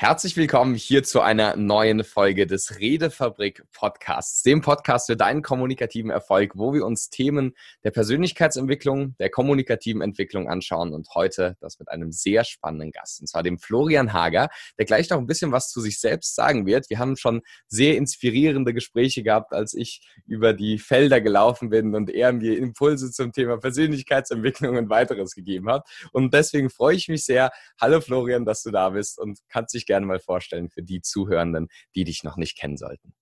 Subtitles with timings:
[0.00, 6.10] Herzlich willkommen hier zu einer neuen Folge des Redefabrik Podcasts, dem Podcast für deinen kommunikativen
[6.10, 7.52] Erfolg, wo wir uns Themen
[7.84, 13.26] der Persönlichkeitsentwicklung, der kommunikativen Entwicklung anschauen und heute das mit einem sehr spannenden Gast, und
[13.26, 16.88] zwar dem Florian Hager, der gleich noch ein bisschen was zu sich selbst sagen wird.
[16.88, 22.08] Wir haben schon sehr inspirierende Gespräche gehabt, als ich über die Felder gelaufen bin und
[22.08, 25.86] er mir Impulse zum Thema Persönlichkeitsentwicklung und weiteres gegeben hat.
[26.12, 27.50] Und deswegen freue ich mich sehr.
[27.78, 31.66] Hallo Florian, dass du da bist und kannst dich gerne mal vorstellen für die Zuhörenden,
[31.96, 33.12] die dich noch nicht kennen sollten.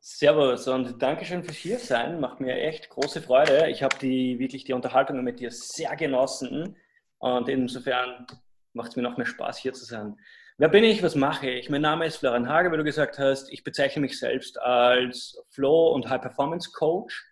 [0.00, 2.20] Servus und Dankeschön fürs Hiersein.
[2.20, 3.68] Macht mir echt große Freude.
[3.68, 6.74] Ich habe die wirklich die Unterhaltung mit dir sehr genossen
[7.18, 8.26] und insofern
[8.72, 10.16] macht es mir noch mehr Spaß, hier zu sein.
[10.56, 11.02] Wer bin ich?
[11.02, 11.68] Was mache ich?
[11.68, 13.52] Mein Name ist Florian Hage, wie du gesagt hast.
[13.52, 17.26] Ich bezeichne mich selbst als Flow- und High-Performance-Coach.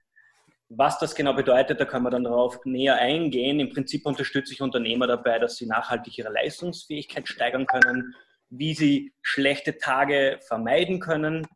[0.69, 3.61] Was das genau bedeutet, da kann man dann darauf näher eingehen.
[3.61, 8.15] Im Prinzip unterstütze ich Unternehmer dabei, dass sie nachhaltig ihre Leistungsfähigkeit steigern können
[8.51, 11.47] wie sie schlechte Tage vermeiden können.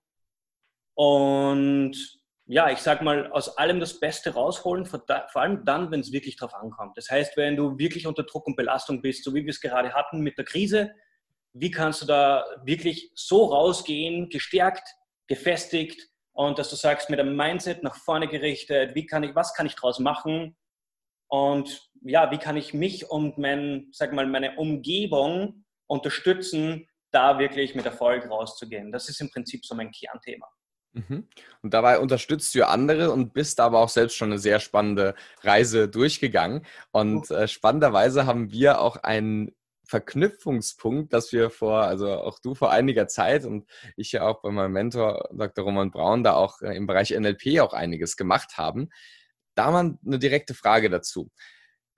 [0.95, 1.97] Und
[2.47, 5.03] ja, ich sag mal, aus allem das Beste rausholen, vor
[5.37, 6.97] allem dann, wenn es wirklich drauf ankommt.
[6.97, 9.95] Das heißt, wenn du wirklich unter Druck und Belastung bist, so wie wir es gerade
[9.95, 10.93] hatten mit der Krise,
[11.55, 14.87] wie kannst du da wirklich so rausgehen, gestärkt,
[15.29, 19.55] gefestigt und dass du sagst, mit einem Mindset nach vorne gerichtet, wie kann ich, was
[19.55, 20.57] kann ich daraus machen
[21.29, 27.75] und ja, wie kann ich mich und mein, sag mal, meine Umgebung unterstützen, da wirklich
[27.75, 28.91] mit Erfolg rauszugehen.
[28.93, 30.49] Das ist im Prinzip so mein Kernthema.
[30.95, 31.29] Mhm.
[31.63, 35.89] Und dabei unterstützt du andere und bist aber auch selbst schon eine sehr spannende Reise
[35.89, 36.67] durchgegangen.
[36.91, 39.55] Und äh, spannenderweise haben wir auch einen
[39.87, 44.51] Verknüpfungspunkt, dass wir vor, also auch du vor einiger Zeit und ich ja auch bei
[44.51, 45.65] meinem Mentor Dr.
[45.65, 48.89] Roman Braun da auch äh, im Bereich NLP auch einiges gemacht haben.
[49.55, 51.31] Da mal eine direkte Frage dazu.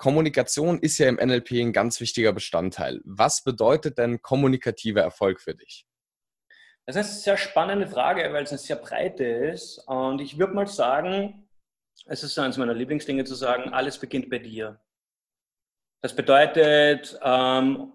[0.04, 3.00] Kommunikation ist ja im NLP ein ganz wichtiger Bestandteil.
[3.06, 5.86] Was bedeutet denn kommunikativer Erfolg für dich?
[6.84, 9.78] Das ist eine sehr spannende Frage, weil es eine sehr breite ist.
[9.86, 11.48] Und ich würde mal sagen,
[12.04, 14.78] es ist eines meiner Lieblingsdinge zu sagen, alles beginnt bei dir.
[16.02, 17.94] Das bedeutet, ähm,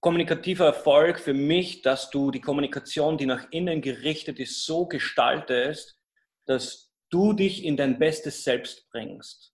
[0.00, 5.98] kommunikativer Erfolg für mich, dass du die Kommunikation, die nach innen gerichtet ist, so gestaltest,
[6.46, 9.49] dass du dich in dein bestes Selbst bringst.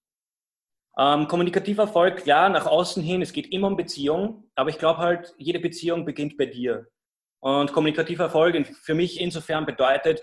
[0.98, 5.00] Ähm, kommunikativer Erfolg, ja, nach außen hin, es geht immer um Beziehung, aber ich glaube
[5.00, 6.86] halt, jede Beziehung beginnt bei dir.
[7.40, 10.22] Und kommunikativer Erfolg für mich insofern bedeutet,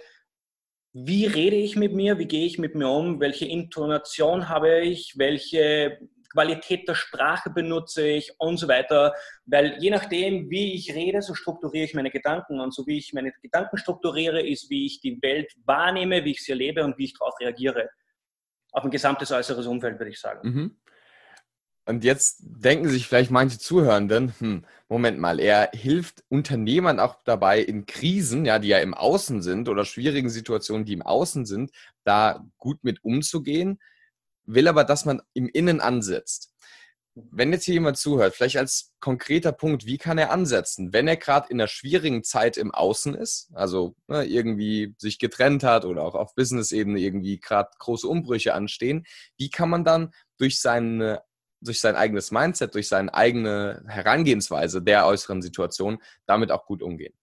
[0.94, 5.13] wie rede ich mit mir, wie gehe ich mit mir um, welche Intonation habe ich,
[5.17, 6.00] welche
[6.31, 9.13] Qualität der Sprache benutze ich und so weiter.
[9.45, 12.59] Weil je nachdem, wie ich rede, so strukturiere ich meine Gedanken.
[12.59, 16.44] Und so wie ich meine Gedanken strukturiere, ist, wie ich die Welt wahrnehme, wie ich
[16.44, 17.89] sie erlebe und wie ich darauf reagiere
[18.73, 20.50] auf ein gesamtes äußeres Umfeld, würde ich sagen.
[20.50, 20.75] Mhm.
[21.85, 27.59] Und jetzt denken sich vielleicht manche Zuhörenden, hm, Moment mal, er hilft Unternehmern auch dabei
[27.59, 31.72] in Krisen, ja, die ja im Außen sind oder schwierigen Situationen, die im Außen sind,
[32.03, 33.79] da gut mit umzugehen,
[34.45, 36.52] will aber, dass man im Innen ansetzt.
[37.16, 41.18] Wenn jetzt hier jemand zuhört, vielleicht als konkreter Punkt, wie kann er ansetzen, wenn er
[41.18, 46.03] gerade in einer schwierigen Zeit im Außen ist, also ne, irgendwie sich getrennt hat oder
[46.03, 49.06] auch auf Business-Ebene irgendwie gerade große Umbrüche anstehen,
[49.38, 51.22] wie kann man dann durch, seine,
[51.62, 57.13] durch sein eigenes Mindset, durch seine eigene Herangehensweise der äußeren Situation damit auch gut umgehen?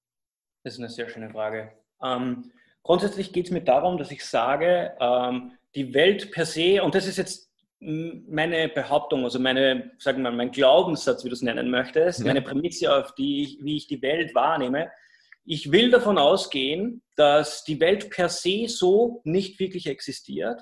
[0.62, 1.72] Das ist eine sehr schöne Frage.
[2.01, 2.53] Ähm,
[2.84, 7.07] grundsätzlich geht es mir darum, dass ich sage, ähm, die Welt per se, und das
[7.07, 7.50] ist jetzt
[7.80, 12.26] meine Behauptung, also meine, sagen wir mal, mein Glaubenssatz, wie du es nennen möchtest, ja.
[12.26, 14.91] meine Prämisse, auf die ich, wie ich die Welt wahrnehme.
[15.46, 20.60] Ich will davon ausgehen, dass die Welt per se so nicht wirklich existiert.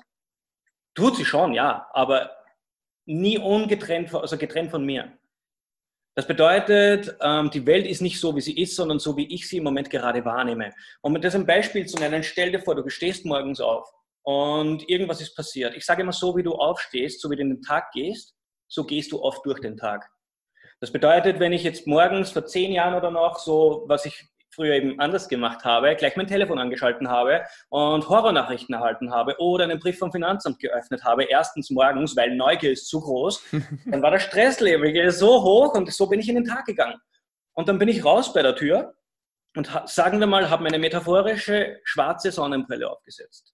[0.95, 2.31] Tut sie schon, ja, aber
[3.05, 5.11] nie ungetrennt, also getrennt von mir.
[6.15, 9.47] Das bedeutet, ähm, die Welt ist nicht so, wie sie ist, sondern so, wie ich
[9.47, 10.73] sie im Moment gerade wahrnehme.
[11.01, 13.89] Um das ein Beispiel zu nennen, stell dir vor, du stehst morgens auf
[14.23, 15.75] und irgendwas ist passiert.
[15.75, 18.35] Ich sage immer so, wie du aufstehst, so wie du in den Tag gehst,
[18.67, 20.09] so gehst du oft durch den Tag.
[20.79, 24.75] Das bedeutet, wenn ich jetzt morgens vor zehn Jahren oder noch so, was ich früher
[24.75, 29.79] eben anders gemacht habe, gleich mein Telefon angeschalten habe und Horrornachrichten erhalten habe oder einen
[29.79, 33.43] Brief vom Finanzamt geöffnet habe, erstens morgens, weil Neugier ist zu groß,
[33.85, 36.99] dann war der Stresslevel so hoch und so bin ich in den Tag gegangen.
[37.53, 38.95] Und dann bin ich raus bei der Tür
[39.55, 43.53] und sagen wir mal, habe meine metaphorische schwarze Sonnenbrille aufgesetzt.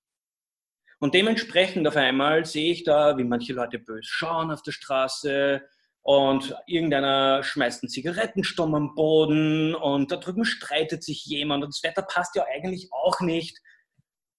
[1.00, 5.62] Und dementsprechend auf einmal sehe ich da, wie manche Leute böse schauen auf der Straße
[6.02, 11.82] und irgendeiner schmeißt einen Zigarettenstumm am Boden und da drüben streitet sich jemand und das
[11.84, 13.60] Wetter passt ja eigentlich auch nicht.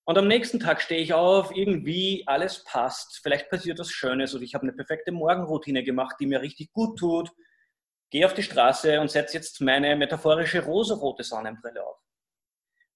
[0.05, 4.44] Und am nächsten Tag stehe ich auf, irgendwie alles passt, vielleicht passiert was Schönes oder
[4.44, 7.31] ich habe eine perfekte Morgenroutine gemacht, die mir richtig gut tut,
[8.11, 12.06] gehe auf die Straße und setze jetzt meine metaphorische rosarote Sonnenbrille auf.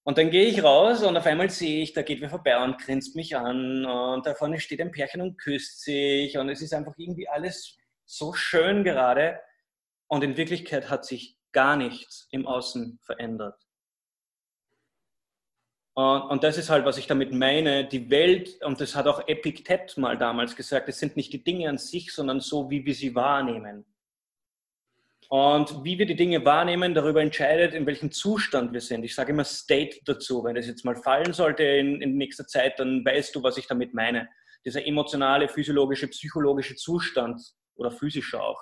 [0.03, 2.79] Und dann gehe ich raus und auf einmal sehe ich, da geht wer vorbei und
[2.79, 6.73] grinst mich an und da vorne steht ein Pärchen und küsst sich und es ist
[6.73, 7.77] einfach irgendwie alles
[8.07, 9.39] so schön gerade
[10.09, 13.61] und in Wirklichkeit hat sich gar nichts im Außen verändert.
[15.95, 17.87] Und, und das ist halt, was ich damit meine.
[17.87, 21.69] Die Welt, und das hat auch Epiktet mal damals gesagt, es sind nicht die Dinge
[21.69, 23.85] an sich, sondern so, wie wir sie wahrnehmen.
[25.33, 29.05] Und wie wir die Dinge wahrnehmen, darüber entscheidet, in welchem Zustand wir sind.
[29.05, 30.43] Ich sage immer State dazu.
[30.43, 33.69] Wenn das jetzt mal fallen sollte in, in nächster Zeit, dann weißt du, was ich
[33.69, 34.29] damit meine.
[34.65, 37.41] Dieser emotionale, physiologische, psychologische Zustand
[37.77, 38.61] oder physischer auch.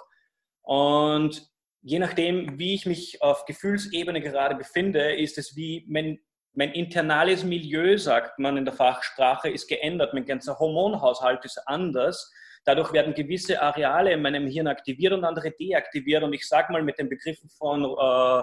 [0.61, 1.43] Und
[1.81, 6.19] je nachdem, wie ich mich auf Gefühlsebene gerade befinde, ist es wie mein,
[6.53, 10.13] mein internales Milieu, sagt man in der Fachsprache, ist geändert.
[10.13, 12.31] Mein ganzer Hormonhaushalt ist anders.
[12.65, 16.23] Dadurch werden gewisse Areale in meinem Hirn aktiviert und andere deaktiviert.
[16.23, 18.43] Und ich sage mal mit den Begriffen von, äh,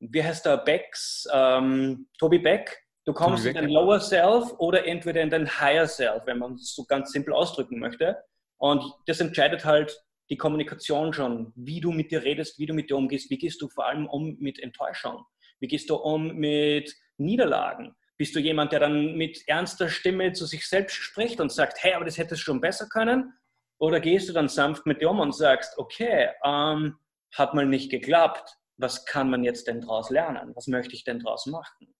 [0.00, 5.20] wie heißt der, Becks, ähm, Toby Beck, du kommst in dein Lower Self oder entweder
[5.20, 8.16] in dein Higher Self, wenn man es so ganz simpel ausdrücken möchte.
[8.58, 9.98] Und das entscheidet halt
[10.30, 13.60] die Kommunikation schon, wie du mit dir redest, wie du mit dir umgehst, wie gehst
[13.60, 15.24] du vor allem um mit Enttäuschung,
[15.58, 17.96] wie gehst du um mit Niederlagen.
[18.20, 21.94] Bist du jemand, der dann mit ernster Stimme zu sich selbst spricht und sagt, hey,
[21.94, 23.32] aber das hättest du schon besser können?
[23.78, 26.98] Oder gehst du dann sanft mit dir um und sagst, okay, ähm,
[27.34, 30.54] hat mal nicht geklappt, was kann man jetzt denn daraus lernen?
[30.54, 31.94] Was möchte ich denn daraus machen?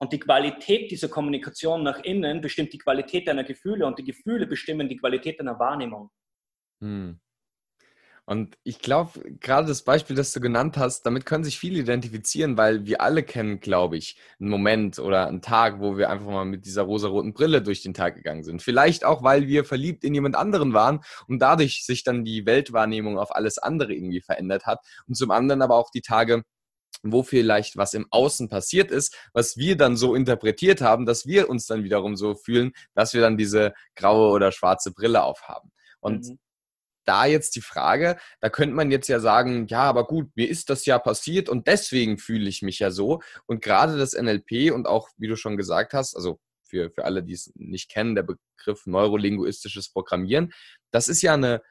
[0.00, 4.46] Und die Qualität dieser Kommunikation nach innen bestimmt die Qualität deiner Gefühle und die Gefühle
[4.46, 6.12] bestimmen die Qualität deiner Wahrnehmung.
[6.80, 7.18] Hm.
[8.28, 12.58] Und ich glaube, gerade das Beispiel, das du genannt hast, damit können sich viele identifizieren,
[12.58, 16.44] weil wir alle kennen, glaube ich, einen Moment oder einen Tag, wo wir einfach mal
[16.44, 18.60] mit dieser rosaroten Brille durch den Tag gegangen sind.
[18.60, 23.18] Vielleicht auch, weil wir verliebt in jemand anderen waren und dadurch sich dann die Weltwahrnehmung
[23.18, 24.84] auf alles andere irgendwie verändert hat.
[25.06, 26.42] Und zum anderen aber auch die Tage,
[27.02, 31.48] wo vielleicht was im Außen passiert ist, was wir dann so interpretiert haben, dass wir
[31.48, 35.70] uns dann wiederum so fühlen, dass wir dann diese graue oder schwarze Brille aufhaben.
[36.00, 36.38] Und mhm
[37.08, 40.70] da jetzt die Frage, da könnte man jetzt ja sagen, ja, aber gut, mir ist
[40.70, 43.20] das ja passiert und deswegen fühle ich mich ja so.
[43.46, 47.22] Und gerade das NLP und auch, wie du schon gesagt hast, also für, für alle,
[47.22, 50.52] die es nicht kennen, der Begriff neurolinguistisches Programmieren,
[50.90, 51.62] das ist ja eine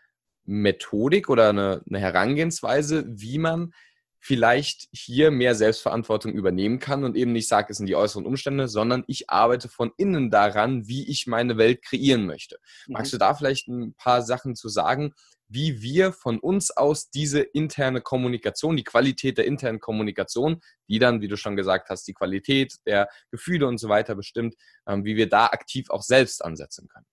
[0.46, 3.74] Methodik oder eine, eine Herangehensweise, wie man
[4.20, 8.68] vielleicht hier mehr Selbstverantwortung übernehmen kann und eben nicht sage, es sind die äußeren Umstände,
[8.68, 12.58] sondern ich arbeite von innen daran, wie ich meine Welt kreieren möchte.
[12.88, 12.94] Mhm.
[12.94, 15.14] Magst du da vielleicht ein paar Sachen zu sagen,
[15.50, 21.22] wie wir von uns aus diese interne Kommunikation, die Qualität der internen Kommunikation, die dann,
[21.22, 24.56] wie du schon gesagt hast, die Qualität der Gefühle und so weiter bestimmt,
[24.88, 27.06] ähm, wie wir da aktiv auch selbst ansetzen können?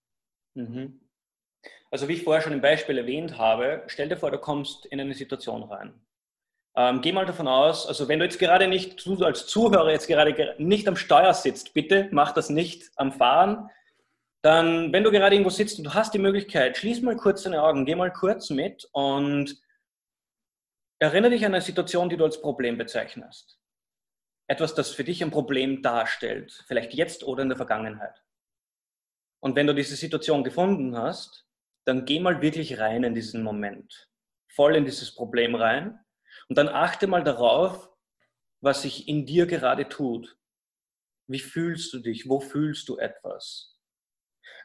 [0.54, 1.00] Mhm.
[1.90, 5.00] Also wie ich vorher schon im Beispiel erwähnt habe, stell dir vor, du kommst in
[5.00, 5.94] eine Situation rein.
[6.76, 10.08] Ähm, geh mal davon aus, also wenn du jetzt gerade nicht, du als Zuhörer jetzt
[10.08, 13.70] gerade nicht am Steuer sitzt, bitte mach das nicht am Fahren.
[14.42, 17.62] Dann, wenn du gerade irgendwo sitzt und du hast die Möglichkeit, schließ mal kurz deine
[17.62, 19.56] Augen, geh mal kurz mit und
[20.98, 23.58] erinnere dich an eine Situation, die du als Problem bezeichnest.
[24.48, 28.22] Etwas, das für dich ein Problem darstellt, vielleicht jetzt oder in der Vergangenheit.
[29.40, 31.46] Und wenn du diese Situation gefunden hast,
[31.86, 34.10] dann geh mal wirklich rein in diesen Moment,
[34.48, 36.03] voll in dieses Problem rein
[36.48, 37.90] und dann achte mal darauf,
[38.60, 40.36] was sich in dir gerade tut.
[41.26, 42.28] Wie fühlst du dich?
[42.28, 43.74] Wo fühlst du etwas?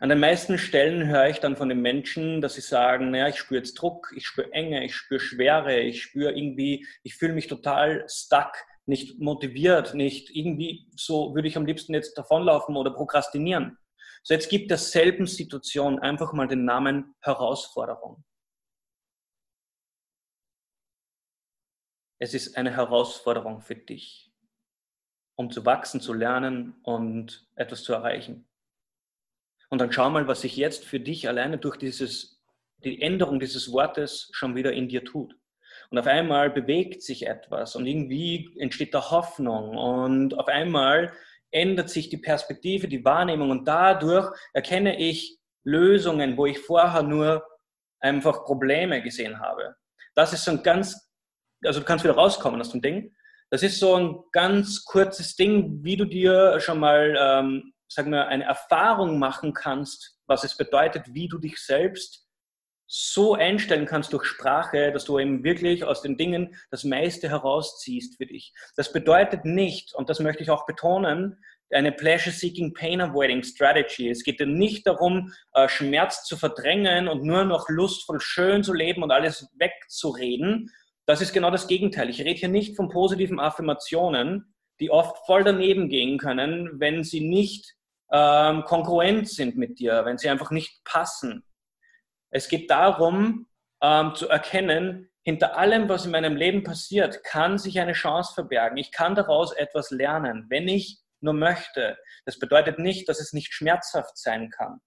[0.01, 3.37] An den meisten Stellen höre ich dann von den Menschen, dass sie sagen, naja, ich
[3.37, 7.47] spüre jetzt Druck, ich spüre Enge, ich spüre Schwere, ich spüre irgendwie, ich fühle mich
[7.47, 8.53] total stuck,
[8.85, 13.77] nicht motiviert, nicht irgendwie so würde ich am liebsten jetzt davonlaufen oder prokrastinieren.
[14.23, 18.23] So jetzt gibt derselben Situation einfach mal den Namen Herausforderung.
[22.19, 24.31] Es ist eine Herausforderung für dich,
[25.35, 28.45] um zu wachsen, zu lernen und etwas zu erreichen.
[29.69, 32.41] Und dann schau mal, was sich jetzt für dich alleine durch dieses,
[32.83, 35.35] die Änderung dieses Wortes schon wieder in dir tut.
[35.91, 41.13] Und auf einmal bewegt sich etwas und irgendwie entsteht da Hoffnung und auf einmal
[41.51, 47.43] ändert sich die Perspektive, die Wahrnehmung und dadurch erkenne ich Lösungen, wo ich vorher nur
[47.99, 49.75] einfach Probleme gesehen habe.
[50.15, 51.08] Das ist so ein ganz
[51.63, 53.15] also du kannst wieder rauskommen aus dem Ding.
[53.49, 58.27] Das ist so ein ganz kurzes Ding, wie du dir schon mal, ähm, sagen wir,
[58.27, 62.27] eine Erfahrung machen kannst, was es bedeutet, wie du dich selbst
[62.91, 68.17] so einstellen kannst durch Sprache, dass du eben wirklich aus den Dingen das meiste herausziehst
[68.17, 68.53] für dich.
[68.75, 71.37] Das bedeutet nicht, und das möchte ich auch betonen,
[71.71, 74.09] eine Pleasure-Seeking Pain-Avoiding Strategy.
[74.09, 78.73] Es geht dir nicht darum, äh, Schmerz zu verdrängen und nur noch lustvoll schön zu
[78.73, 80.71] leben und alles wegzureden,
[81.09, 82.07] das ist genau das Gegenteil.
[82.11, 87.21] Ich rede hier nicht von positiven Affirmationen, die oft voll daneben gehen können, wenn sie
[87.21, 87.73] nicht
[88.11, 91.43] ähm, kongruent sind mit dir, wenn sie einfach nicht passen.
[92.29, 93.47] Es geht darum,
[93.81, 98.77] ähm, zu erkennen, hinter allem, was in meinem Leben passiert, kann sich eine Chance verbergen.
[98.77, 101.97] Ich kann daraus etwas lernen, wenn ich nur möchte.
[102.25, 104.79] Das bedeutet nicht, dass es nicht schmerzhaft sein kann.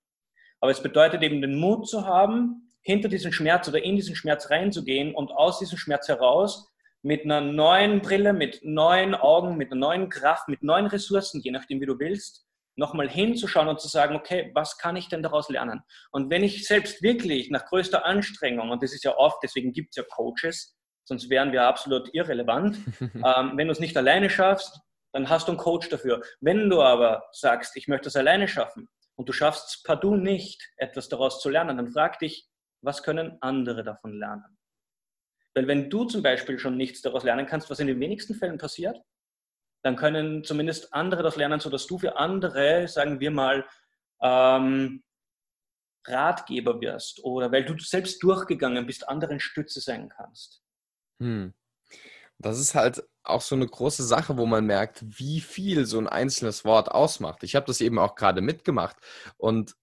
[0.61, 4.51] Aber es bedeutet eben den Mut zu haben, hinter diesen Schmerz oder in diesen Schmerz
[4.51, 6.69] reinzugehen und aus diesem Schmerz heraus
[7.03, 11.51] mit einer neuen Brille, mit neuen Augen, mit einer neuen Kraft, mit neuen Ressourcen, je
[11.51, 12.47] nachdem, wie du willst,
[12.77, 15.83] nochmal hinzuschauen und zu sagen, okay, was kann ich denn daraus lernen?
[16.11, 19.91] Und wenn ich selbst wirklich nach größter Anstrengung, und das ist ja oft, deswegen gibt
[19.91, 24.81] es ja Coaches, sonst wären wir absolut irrelevant, ähm, wenn du es nicht alleine schaffst,
[25.13, 26.23] dann hast du einen Coach dafür.
[26.41, 30.63] Wenn du aber sagst, ich möchte es alleine schaffen und du schaffst es partout nicht,
[30.77, 32.49] etwas daraus zu lernen, dann frag dich,
[32.83, 34.59] was können andere davon lernen?
[35.55, 38.59] Weil wenn du zum Beispiel schon nichts daraus lernen kannst, was in den wenigsten Fällen
[38.59, 39.01] passiert,
[39.83, 43.67] dann können zumindest andere das lernen, sodass du für andere, sagen wir mal,
[44.23, 45.03] ähm,
[46.07, 50.63] Ratgeber wirst oder weil du selbst durchgegangen bist, anderen Stütze sein kannst.
[51.21, 51.55] Hm.
[52.39, 56.09] Das ist halt auch so eine große Sache, wo man merkt, wie viel so ein
[56.09, 57.45] einzelnes Wort ausmacht.
[57.45, 58.97] Ich habe das eben auch gerade mitgemacht
[59.37, 59.77] und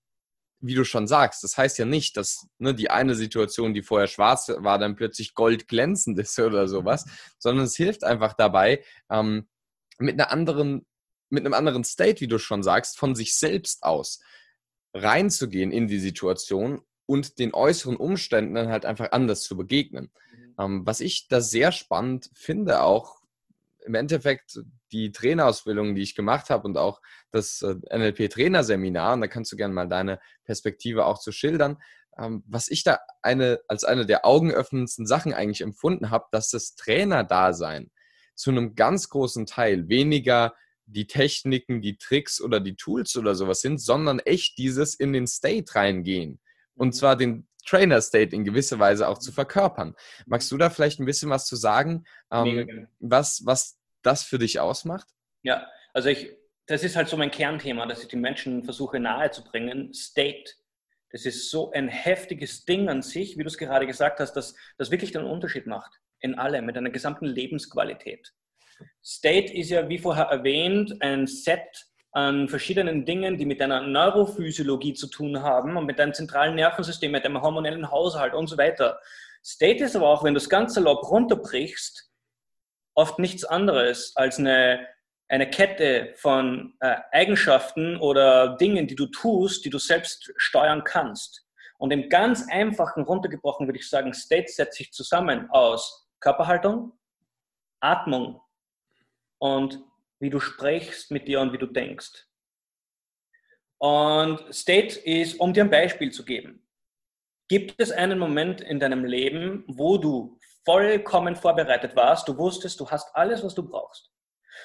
[0.62, 4.08] wie du schon sagst, das heißt ja nicht, dass ne, die eine Situation, die vorher
[4.08, 7.06] schwarz war, dann plötzlich goldglänzend ist oder sowas,
[7.38, 9.48] sondern es hilft einfach dabei, ähm,
[10.00, 10.86] mit einer anderen,
[11.30, 14.20] mit einem anderen State, wie du schon sagst, von sich selbst aus
[14.94, 20.12] reinzugehen in die Situation und den äußeren Umständen dann halt einfach anders zu begegnen.
[20.32, 20.56] Mhm.
[20.60, 23.19] Ähm, was ich da sehr spannend finde, auch
[23.86, 24.60] im Endeffekt
[24.92, 29.56] die Trainerausbildung, die ich gemacht habe und auch das äh, NLP-Trainerseminar, und da kannst du
[29.56, 31.78] gerne mal deine Perspektive auch zu schildern,
[32.18, 36.76] ähm, was ich da eine, als eine der augenöffnendsten Sachen eigentlich empfunden habe, dass das
[36.76, 37.92] Trainerdasein
[38.36, 40.54] zu einem ganz großen Teil weniger
[40.86, 45.28] die Techniken, die Tricks oder die Tools oder sowas sind, sondern echt dieses in den
[45.28, 46.40] State reingehen.
[46.74, 46.94] Und mhm.
[46.94, 49.96] zwar den Trainer State in gewisser Weise auch zu verkörpern.
[50.26, 54.60] Magst du da vielleicht ein bisschen was zu sagen, ähm, was, was das für dich
[54.60, 55.08] ausmacht?
[55.44, 56.32] Ja, also ich,
[56.66, 59.94] das ist halt so mein Kernthema, dass ich den Menschen versuche nahezubringen.
[59.94, 60.52] State.
[61.12, 64.56] Das ist so ein heftiges Ding an sich, wie du es gerade gesagt hast, dass
[64.78, 68.34] das wirklich den Unterschied macht in allem, mit einer gesamten Lebensqualität.
[69.04, 74.94] State ist ja, wie vorher erwähnt, ein Set an verschiedenen Dingen, die mit deiner Neurophysiologie
[74.94, 79.00] zu tun haben und mit deinem zentralen Nervensystem, mit deinem hormonellen Haushalt und so weiter.
[79.44, 82.12] State ist aber auch, wenn du das ganze Lob runterbrichst,
[82.96, 84.88] oft nichts anderes als eine,
[85.28, 91.46] eine Kette von äh, Eigenschaften oder Dingen, die du tust, die du selbst steuern kannst.
[91.78, 96.92] Und im ganz einfachen runtergebrochen würde ich sagen, State setzt sich zusammen aus Körperhaltung,
[97.80, 98.42] Atmung
[99.38, 99.82] und
[100.20, 102.28] wie du sprichst mit dir und wie du denkst.
[103.80, 106.68] Und State ist, um dir ein Beispiel zu geben,
[107.48, 112.90] gibt es einen Moment in deinem Leben, wo du vollkommen vorbereitet warst, du wusstest, du
[112.90, 114.12] hast alles, was du brauchst.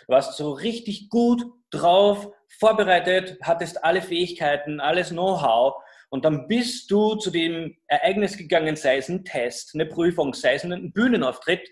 [0.07, 5.75] Du warst so richtig gut drauf, vorbereitet, hattest alle Fähigkeiten, alles Know-how
[6.11, 10.55] und dann bist du zu dem Ereignis gegangen, sei es ein Test, eine Prüfung, sei
[10.55, 11.69] es ein Bühnenauftritt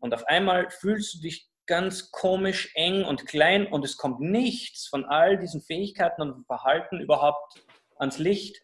[0.00, 4.86] und auf einmal fühlst du dich ganz komisch, eng und klein und es kommt nichts
[4.86, 7.60] von all diesen Fähigkeiten und Verhalten überhaupt
[7.98, 8.62] ans Licht.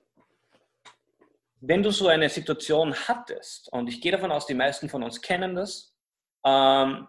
[1.61, 5.21] Wenn du so eine Situation hattest, und ich gehe davon aus, die meisten von uns
[5.21, 5.95] kennen das,
[6.45, 7.07] ähm,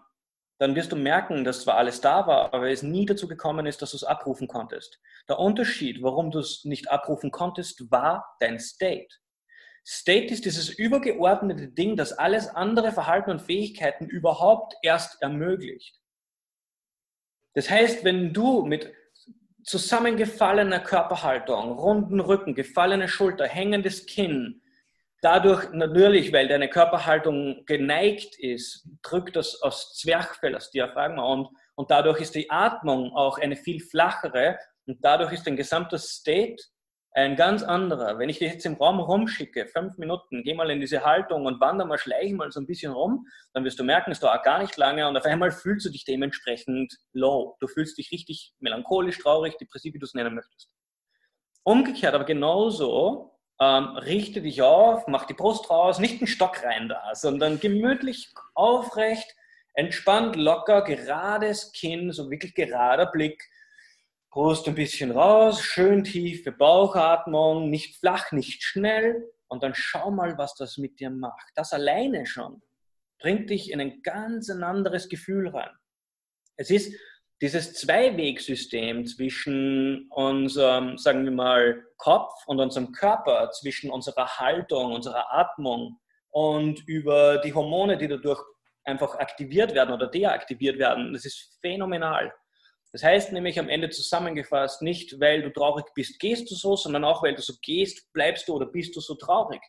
[0.58, 3.82] dann wirst du merken, dass zwar alles da war, aber es nie dazu gekommen ist,
[3.82, 5.00] dass du es abrufen konntest.
[5.28, 9.08] Der Unterschied, warum du es nicht abrufen konntest, war dein State.
[9.86, 16.00] State ist dieses übergeordnete Ding, das alles andere Verhalten und Fähigkeiten überhaupt erst ermöglicht.
[17.52, 18.92] Das heißt, wenn du mit
[19.62, 24.62] zusammengefallener Körperhaltung, runden Rücken, gefallene Schulter, hängendes Kinn,
[25.20, 31.90] dadurch natürlich, weil deine Körperhaltung geneigt ist, drückt das aus Zwerchfell, aus Diaphragma und, und
[31.90, 36.62] dadurch ist die Atmung auch eine viel flachere und dadurch ist dein gesamter State
[37.14, 38.18] ein ganz anderer.
[38.18, 41.60] Wenn ich dich jetzt im Raum rumschicke, fünf Minuten, geh mal in diese Haltung und
[41.60, 44.58] wander mal, schleich mal so ein bisschen rum, dann wirst du merken, es dauert gar
[44.60, 47.56] nicht lange und auf einmal fühlst du dich dementsprechend low.
[47.60, 50.68] Du fühlst dich richtig melancholisch, traurig, depressiv, wie du es nennen möchtest.
[51.62, 56.88] Umgekehrt aber genauso, ähm, richte dich auf, mach die Brust raus, nicht einen Stock rein
[56.88, 59.36] da, sondern gemütlich aufrecht,
[59.74, 63.40] entspannt, locker, gerades Kinn, so wirklich gerader Blick,
[64.34, 69.30] Brust ein bisschen raus, schön tiefe Bauchatmung, nicht flach, nicht schnell.
[69.46, 71.52] Und dann schau mal, was das mit dir macht.
[71.54, 72.60] Das alleine schon
[73.20, 75.70] bringt dich in ein ganz anderes Gefühl rein.
[76.56, 76.98] Es ist
[77.42, 85.32] dieses Zweiwegsystem zwischen unserem, sagen wir mal, Kopf und unserem Körper, zwischen unserer Haltung, unserer
[85.32, 86.00] Atmung
[86.30, 88.42] und über die Hormone, die dadurch
[88.82, 92.34] einfach aktiviert werden oder deaktiviert werden, das ist phänomenal.
[92.94, 97.02] Das heißt nämlich am Ende zusammengefasst, nicht weil du traurig bist, gehst du so, sondern
[97.02, 99.60] auch weil du so gehst, bleibst du oder bist du so traurig.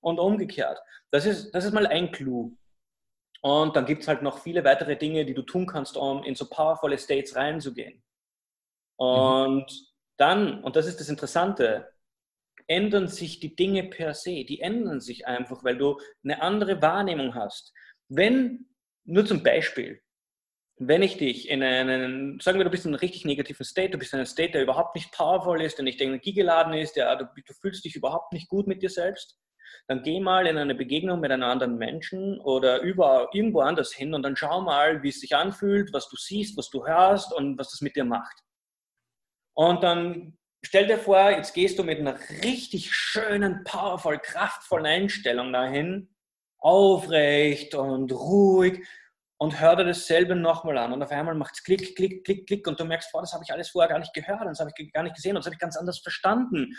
[0.00, 0.80] Und umgekehrt.
[1.12, 2.56] Das ist, das ist mal ein Clou.
[3.42, 6.34] Und dann gibt es halt noch viele weitere Dinge, die du tun kannst, um in
[6.34, 8.02] so powervolle States reinzugehen.
[8.96, 9.86] Und mhm.
[10.16, 11.92] dann, und das ist das Interessante,
[12.66, 14.44] ändern sich die Dinge per se.
[14.44, 17.72] Die ändern sich einfach, weil du eine andere Wahrnehmung hast.
[18.08, 18.68] Wenn,
[19.04, 20.02] nur zum Beispiel,
[20.76, 23.98] wenn ich dich in einen, sagen wir, du bist in einem richtig negativen State, du
[23.98, 27.26] bist in einem State, der überhaupt nicht powerful ist, der nicht energiegeladen ist, der, du,
[27.26, 29.36] du fühlst dich überhaupt nicht gut mit dir selbst,
[29.86, 34.14] dann geh mal in eine Begegnung mit einem anderen Menschen oder über, irgendwo anders hin
[34.14, 37.58] und dann schau mal, wie es sich anfühlt, was du siehst, was du hörst und
[37.58, 38.42] was das mit dir macht.
[39.54, 45.52] Und dann stell dir vor, jetzt gehst du mit einer richtig schönen, powerful, kraftvollen Einstellung
[45.52, 46.14] dahin,
[46.58, 48.84] aufrecht und ruhig
[49.38, 50.92] und hör dir dasselbe nochmal an.
[50.92, 53.44] Und auf einmal macht es Klick, Klick, Klick, Klick und du merkst, boah, das habe
[53.44, 55.60] ich alles vorher gar nicht gehört, das habe ich gar nicht gesehen, das habe ich
[55.60, 56.74] ganz anders verstanden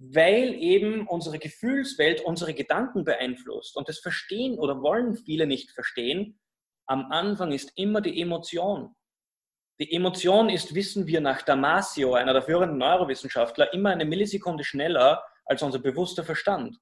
[0.00, 3.76] weil eben unsere Gefühlswelt unsere Gedanken beeinflusst.
[3.76, 6.40] Und das verstehen oder wollen viele nicht verstehen.
[6.86, 8.96] Am Anfang ist immer die Emotion.
[9.78, 15.22] Die Emotion ist, wissen wir nach Damasio, einer der führenden Neurowissenschaftler, immer eine Millisekunde schneller
[15.44, 16.78] als unser bewusster Verstand.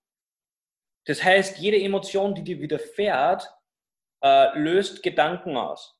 [1.05, 3.53] Das heißt, jede Emotion, die dir widerfährt,
[4.23, 5.99] äh, löst Gedanken aus,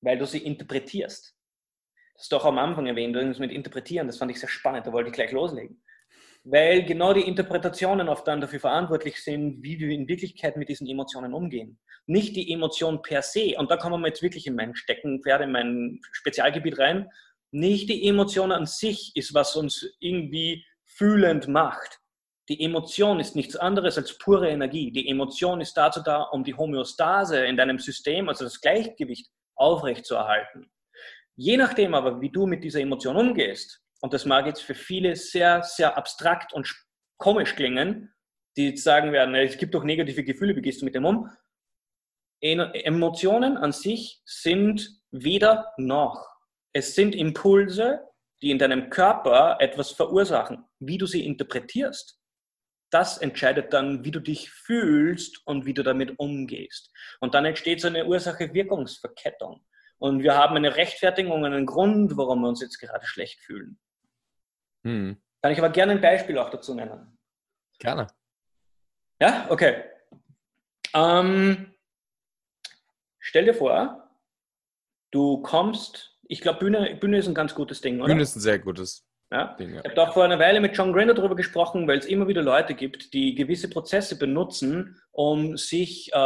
[0.00, 1.34] weil du sie interpretierst.
[2.14, 4.92] Das ist doch am Anfang erwähnt, irgendwas mit interpretieren, das fand ich sehr spannend, da
[4.92, 5.82] wollte ich gleich loslegen
[6.48, 10.86] weil genau die Interpretationen oft dann dafür verantwortlich sind, wie wir in Wirklichkeit mit diesen
[10.86, 11.78] Emotionen umgehen.
[12.06, 15.50] Nicht die Emotion per se, und da kommen wir jetzt wirklich in mein Steckenpferd, in
[15.50, 17.08] mein Spezialgebiet rein,
[17.50, 21.98] nicht die Emotion an sich ist, was uns irgendwie fühlend macht.
[22.48, 24.92] Die Emotion ist nichts anderes als pure Energie.
[24.92, 30.70] Die Emotion ist dazu da, um die Homöostase in deinem System, also das Gleichgewicht, aufrechtzuerhalten.
[31.34, 35.16] Je nachdem aber, wie du mit dieser Emotion umgehst, und das mag jetzt für viele
[35.16, 36.72] sehr, sehr abstrakt und
[37.18, 38.14] komisch klingen,
[38.56, 41.30] die jetzt sagen werden, es gibt doch negative Gefühle, wie gehst du mit dem um?
[42.40, 46.26] Emotionen an sich sind weder noch.
[46.72, 48.00] Es sind Impulse,
[48.42, 50.64] die in deinem Körper etwas verursachen.
[50.78, 52.20] Wie du sie interpretierst,
[52.96, 56.90] das entscheidet dann, wie du dich fühlst und wie du damit umgehst.
[57.20, 59.62] Und dann entsteht so eine Ursache-Wirkungsverkettung.
[59.98, 63.78] Und wir haben eine Rechtfertigung, einen Grund, warum wir uns jetzt gerade schlecht fühlen.
[64.84, 65.20] Hm.
[65.42, 67.18] Kann ich aber gerne ein Beispiel auch dazu nennen.
[67.78, 68.06] Gerne.
[69.20, 69.84] Ja, okay.
[70.94, 71.74] Ähm,
[73.18, 74.10] stell dir vor,
[75.10, 78.08] du kommst, ich glaube, Bühne, Bühne ist ein ganz gutes Ding, oder?
[78.08, 79.56] Bühne ist ein sehr gutes ja?
[79.58, 82.42] Ich habe auch vor einer Weile mit John Grinder darüber gesprochen, weil es immer wieder
[82.42, 86.18] Leute gibt, die gewisse Prozesse benutzen, um sich äh,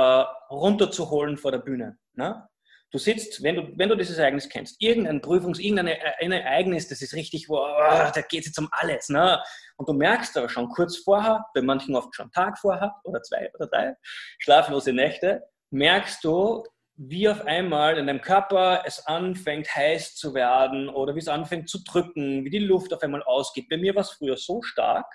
[0.51, 1.97] runterzuholen vor der Bühne.
[2.15, 2.47] Ne?
[2.93, 7.15] Du sitzt, wenn du, wenn du dieses Ereignis kennst, irgendein Prüfungs-, irgendein Ereignis, das ist
[7.15, 9.09] richtig, wo, oh, da geht es jetzt um alles.
[9.09, 9.41] Ne?
[9.77, 13.51] Und du merkst aber schon kurz vorher, bei manchen oft schon Tag vorher oder zwei
[13.55, 13.95] oder drei,
[14.41, 16.65] schlaflose Nächte, merkst du,
[17.03, 21.71] wie auf einmal in deinem Körper es anfängt heiß zu werden oder wie es anfängt
[21.71, 23.71] zu drücken, wie die Luft auf einmal ausgeht.
[23.71, 25.07] Bei mir war es früher so stark.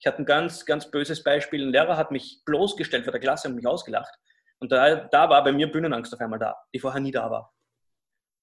[0.00, 1.62] Ich hatte ein ganz, ganz böses Beispiel.
[1.62, 4.14] Ein Lehrer hat mich bloßgestellt vor der Klasse und mich ausgelacht.
[4.60, 7.52] Und da, da war bei mir Bühnenangst auf einmal da, die vorher nie da war.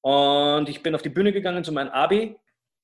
[0.02, 2.38] Und ich bin auf die Bühne gegangen zu meinem Abi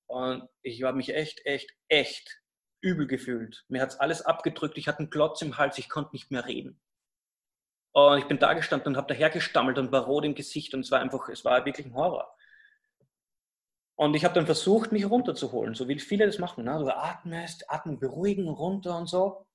[0.08, 2.42] und ich habe mich echt, echt, echt
[2.82, 3.64] übel gefühlt.
[3.68, 6.48] Mir hat es alles abgedrückt, ich hatte einen Klotz im Hals, ich konnte nicht mehr
[6.48, 6.82] reden.
[7.92, 10.92] Und ich bin da gestanden und habe dahergestammelt und war rot im Gesicht und es
[10.92, 12.34] war einfach, es war wirklich ein Horror.
[13.96, 16.64] Und ich habe dann versucht, mich runterzuholen, so wie viele das machen.
[16.64, 16.78] Ne?
[16.80, 19.46] Du atmest, atmen beruhigen, runter und so.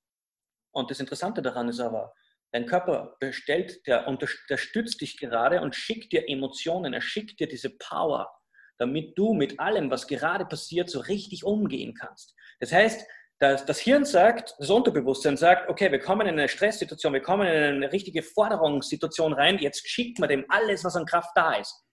[0.71, 2.13] Und das Interessante daran ist aber,
[2.55, 7.69] Dein Körper bestellt, der unterstützt dich gerade und schickt dir Emotionen, er schickt dir diese
[7.69, 8.31] Power,
[8.77, 12.33] damit du mit allem, was gerade passiert, so richtig umgehen kannst.
[12.61, 13.05] Das heißt,
[13.39, 17.47] das, das Hirn sagt, das Unterbewusstsein sagt, okay, wir kommen in eine Stresssituation, wir kommen
[17.47, 21.83] in eine richtige Forderungssituation rein, jetzt schickt man dem alles, was an Kraft da ist.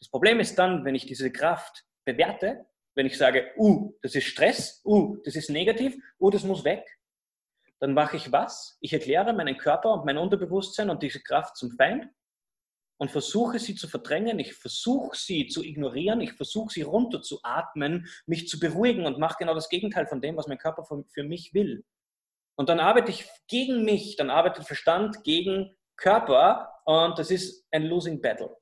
[0.00, 4.24] Das Problem ist dann, wenn ich diese Kraft bewerte, wenn ich sage, uh, das ist
[4.24, 6.84] Stress, uh, das ist negativ, uh, das muss weg,
[7.80, 8.78] dann mache ich was?
[8.80, 12.08] Ich erkläre meinen Körper und mein Unterbewusstsein und diese Kraft zum Feind
[13.02, 18.46] und versuche sie zu verdrängen, ich versuche sie zu ignorieren, ich versuche sie runterzuatmen, mich
[18.46, 21.84] zu beruhigen und mache genau das Gegenteil von dem, was mein Körper für mich will.
[22.54, 27.86] Und dann arbeite ich gegen mich, dann arbeitet Verstand gegen Körper und das ist ein
[27.86, 28.56] Losing Battle.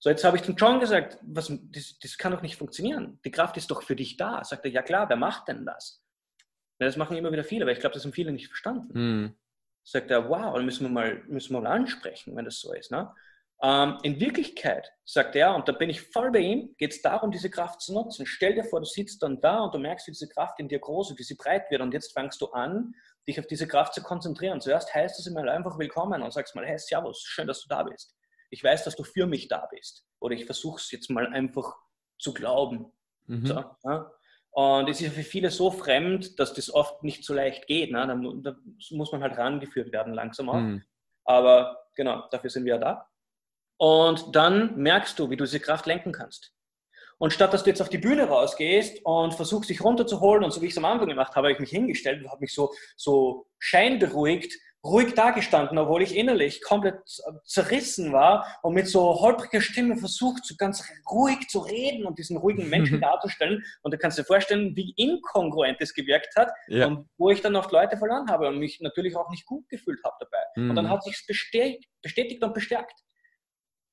[0.00, 3.20] So, jetzt habe ich zum John gesagt, was, das, das kann doch nicht funktionieren.
[3.24, 4.42] Die Kraft ist doch für dich da.
[4.42, 6.02] Sagt er, ja klar, wer macht denn das?
[6.80, 8.92] Ja, das machen immer wieder viele, aber ich glaube, das haben viele nicht verstanden.
[8.92, 9.36] Hm.
[9.84, 12.90] Sagt er, wow, dann müssen wir mal, müssen wir mal ansprechen, wenn das so ist.
[12.90, 13.08] Ne?
[13.62, 17.30] Ähm, in Wirklichkeit, sagt er, und da bin ich voll bei ihm, geht es darum,
[17.30, 18.26] diese Kraft zu nutzen.
[18.26, 20.78] Stell dir vor, du sitzt dann da und du merkst, wie diese Kraft in dir
[20.78, 22.94] groß wird, wie sie breit wird und jetzt fängst du an,
[23.26, 24.60] dich auf diese Kraft zu konzentrieren.
[24.60, 27.82] Zuerst heißt es immer einfach willkommen und sagst mal, hey, servus, schön, dass du da
[27.82, 28.14] bist.
[28.50, 30.06] Ich weiß, dass du für mich da bist.
[30.20, 31.74] Oder ich versuche es jetzt mal einfach
[32.18, 32.92] zu glauben.
[33.26, 33.46] Mhm.
[33.46, 34.12] So, ja?
[34.50, 37.90] Und es ist für viele so fremd, dass das oft nicht so leicht geht.
[37.92, 38.06] Ne?
[38.06, 38.56] Da, da
[38.90, 40.54] muss man halt rangeführt werden, langsam auch.
[40.54, 40.82] Mhm.
[41.24, 43.08] Aber genau, dafür sind wir ja da.
[43.78, 46.52] Und dann merkst du, wie du diese Kraft lenken kannst.
[47.18, 50.60] Und statt dass du jetzt auf die Bühne rausgehst und versuchst, dich runterzuholen, und so
[50.60, 52.72] wie ich es am Anfang gemacht habe, habe ich mich hingestellt und habe mich so,
[52.96, 54.52] so scheinberuhigt,
[54.86, 56.96] ruhig dagestanden, obwohl ich innerlich komplett
[57.44, 62.36] zerrissen war und mit so holpriger Stimme versucht, so ganz ruhig zu reden und diesen
[62.36, 63.64] ruhigen Menschen darzustellen.
[63.82, 66.86] Und du kannst dir vorstellen, wie inkongruent es gewirkt hat ja.
[66.86, 70.02] und wo ich dann oft Leute verloren habe und mich natürlich auch nicht gut gefühlt
[70.04, 70.44] habe dabei.
[70.54, 70.70] Mhm.
[70.70, 70.90] Und dann mhm.
[70.90, 73.05] hat sich bestätigt, bestätigt und bestärkt.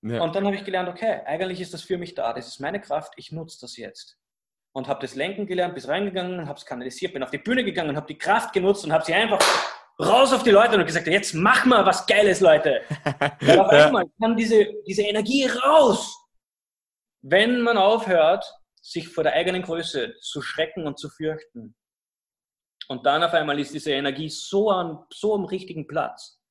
[0.03, 0.21] Ja.
[0.21, 2.81] Und dann habe ich gelernt, okay, eigentlich ist das für mich da, das ist meine
[2.81, 4.17] Kraft, ich nutze das jetzt.
[4.73, 7.95] Und habe das Lenken gelernt, bis reingegangen, habe es kanalisiert, bin auf die Bühne gegangen,
[7.95, 9.39] habe die Kraft genutzt und habe sie einfach
[9.99, 12.81] raus auf die Leute und gesagt, jetzt mach mal was Geiles, Leute.
[13.39, 16.17] Weil auf einmal kann diese, diese Energie raus,
[17.21, 18.43] wenn man aufhört,
[18.81, 21.75] sich vor der eigenen Größe zu schrecken und zu fürchten.
[22.89, 26.41] Und dann auf einmal ist diese Energie so, an, so am richtigen Platz.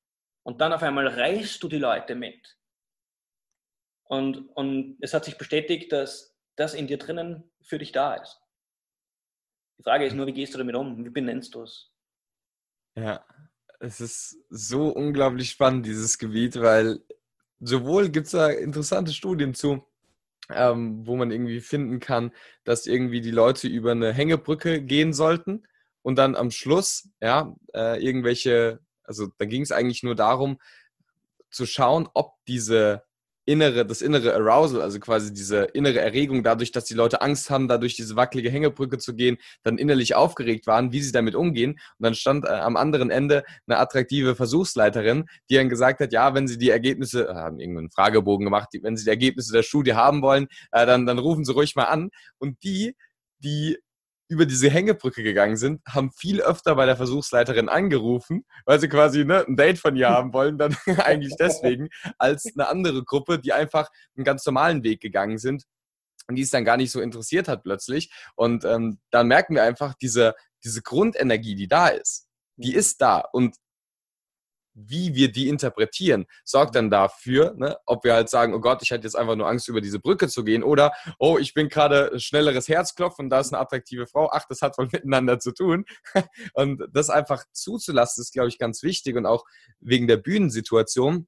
[0.43, 2.57] Und dann auf einmal reißt du die Leute mit.
[4.13, 8.39] Und, und es hat sich bestätigt, dass das in dir drinnen für dich da ist.
[9.79, 11.03] Die Frage ist nur, wie gehst du damit um?
[11.03, 11.91] Wie benennst du es?
[12.95, 13.25] Ja,
[13.79, 16.99] es ist so unglaublich spannend, dieses Gebiet, weil
[17.59, 19.83] sowohl gibt es da interessante Studien zu,
[20.51, 22.33] ähm, wo man irgendwie finden kann,
[22.65, 25.65] dass irgendwie die Leute über eine Hängebrücke gehen sollten
[26.03, 30.59] und dann am Schluss, ja, äh, irgendwelche, also da ging es eigentlich nur darum,
[31.49, 33.03] zu schauen, ob diese
[33.45, 37.67] innere, das innere Arousal, also quasi diese innere Erregung, dadurch, dass die Leute Angst haben,
[37.67, 41.71] dadurch diese wackelige Hängebrücke zu gehen, dann innerlich aufgeregt waren, wie sie damit umgehen.
[41.71, 46.33] Und dann stand äh, am anderen Ende eine attraktive Versuchsleiterin, die dann gesagt hat, ja,
[46.33, 49.63] wenn sie die Ergebnisse, äh, haben irgendeinen Fragebogen gemacht, die, wenn sie die Ergebnisse der
[49.63, 52.09] Studie haben wollen, äh, dann, dann rufen sie ruhig mal an.
[52.37, 52.95] Und die,
[53.39, 53.77] die
[54.33, 59.23] über diese Hängebrücke gegangen sind, haben viel öfter bei der Versuchsleiterin angerufen, weil sie quasi
[59.23, 63.53] ne, ein Date von ihr haben wollen, dann eigentlich deswegen, als eine andere Gruppe, die
[63.53, 65.63] einfach einen ganz normalen Weg gegangen sind
[66.27, 68.11] und die es dann gar nicht so interessiert hat plötzlich.
[68.35, 72.79] Und ähm, dann merken wir einfach, diese, diese Grundenergie, die da ist, die mhm.
[72.79, 73.19] ist da.
[73.19, 73.55] Und
[74.73, 78.91] wie wir die interpretieren, sorgt dann dafür, ne, ob wir halt sagen, oh Gott, ich
[78.91, 82.19] hatte jetzt einfach nur Angst, über diese Brücke zu gehen, oder oh, ich bin gerade
[82.19, 85.85] schnelleres Herzklopfen, da ist eine attraktive Frau, ach, das hat wohl miteinander zu tun.
[86.53, 89.43] Und das einfach zuzulassen, ist, glaube ich, ganz wichtig und auch
[89.79, 91.27] wegen der Bühnensituation.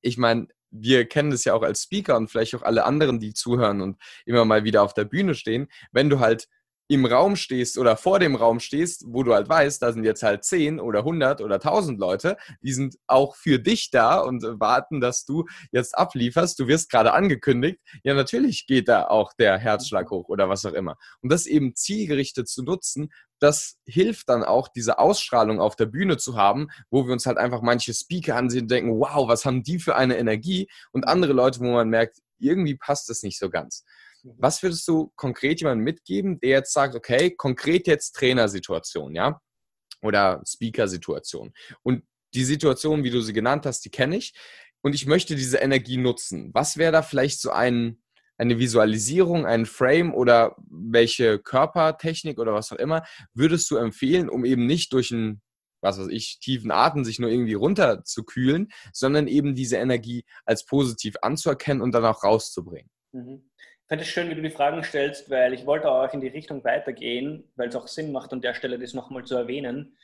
[0.00, 3.34] Ich meine, wir kennen das ja auch als Speaker und vielleicht auch alle anderen, die
[3.34, 5.68] zuhören und immer mal wieder auf der Bühne stehen.
[5.92, 6.48] Wenn du halt
[6.88, 10.22] im Raum stehst oder vor dem Raum stehst, wo du halt weißt, da sind jetzt
[10.22, 15.00] halt 10 oder 100 oder 1000 Leute, die sind auch für dich da und warten,
[15.00, 16.58] dass du jetzt ablieferst.
[16.58, 17.78] Du wirst gerade angekündigt.
[18.04, 20.96] Ja, natürlich geht da auch der Herzschlag hoch oder was auch immer.
[21.20, 26.16] Und das eben zielgerichtet zu nutzen, das hilft dann auch, diese Ausstrahlung auf der Bühne
[26.16, 29.64] zu haben, wo wir uns halt einfach manche Speaker ansehen und denken, wow, was haben
[29.64, 30.68] die für eine Energie?
[30.92, 33.84] Und andere Leute, wo man merkt, irgendwie passt das nicht so ganz.
[34.22, 34.34] Mhm.
[34.38, 39.40] Was würdest du konkret jemandem mitgeben, der jetzt sagt, okay, konkret jetzt Trainersituation, ja?
[40.00, 41.52] Oder Speaker-Situation.
[41.82, 42.04] Und
[42.34, 44.34] die Situation, wie du sie genannt hast, die kenne ich.
[44.82, 46.50] Und ich möchte diese Energie nutzen.
[46.54, 48.02] Was wäre da vielleicht so ein,
[48.36, 53.04] eine Visualisierung, ein Frame oder welche Körpertechnik oder was auch immer
[53.34, 55.40] würdest du empfehlen, um eben nicht durch einen,
[55.82, 60.24] was weiß ich, tiefen Atem sich nur irgendwie runter zu kühlen, sondern eben diese Energie
[60.44, 62.90] als positiv anzuerkennen und dann auch rauszubringen?
[63.12, 63.51] Mhm
[63.92, 66.64] finde es schön, wie du die Fragen stellst, weil ich wollte auch in die Richtung
[66.64, 69.98] weitergehen, weil es auch Sinn macht, an der Stelle das nochmal zu erwähnen.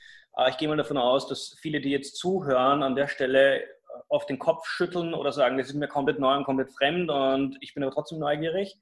[0.51, 3.65] Ich gehe mal davon aus, dass viele, die jetzt zuhören, an der Stelle
[4.11, 7.57] auf den Kopf schütteln oder sagen, das ist mir komplett neu und komplett fremd und
[7.63, 8.77] ich bin aber trotzdem neugierig.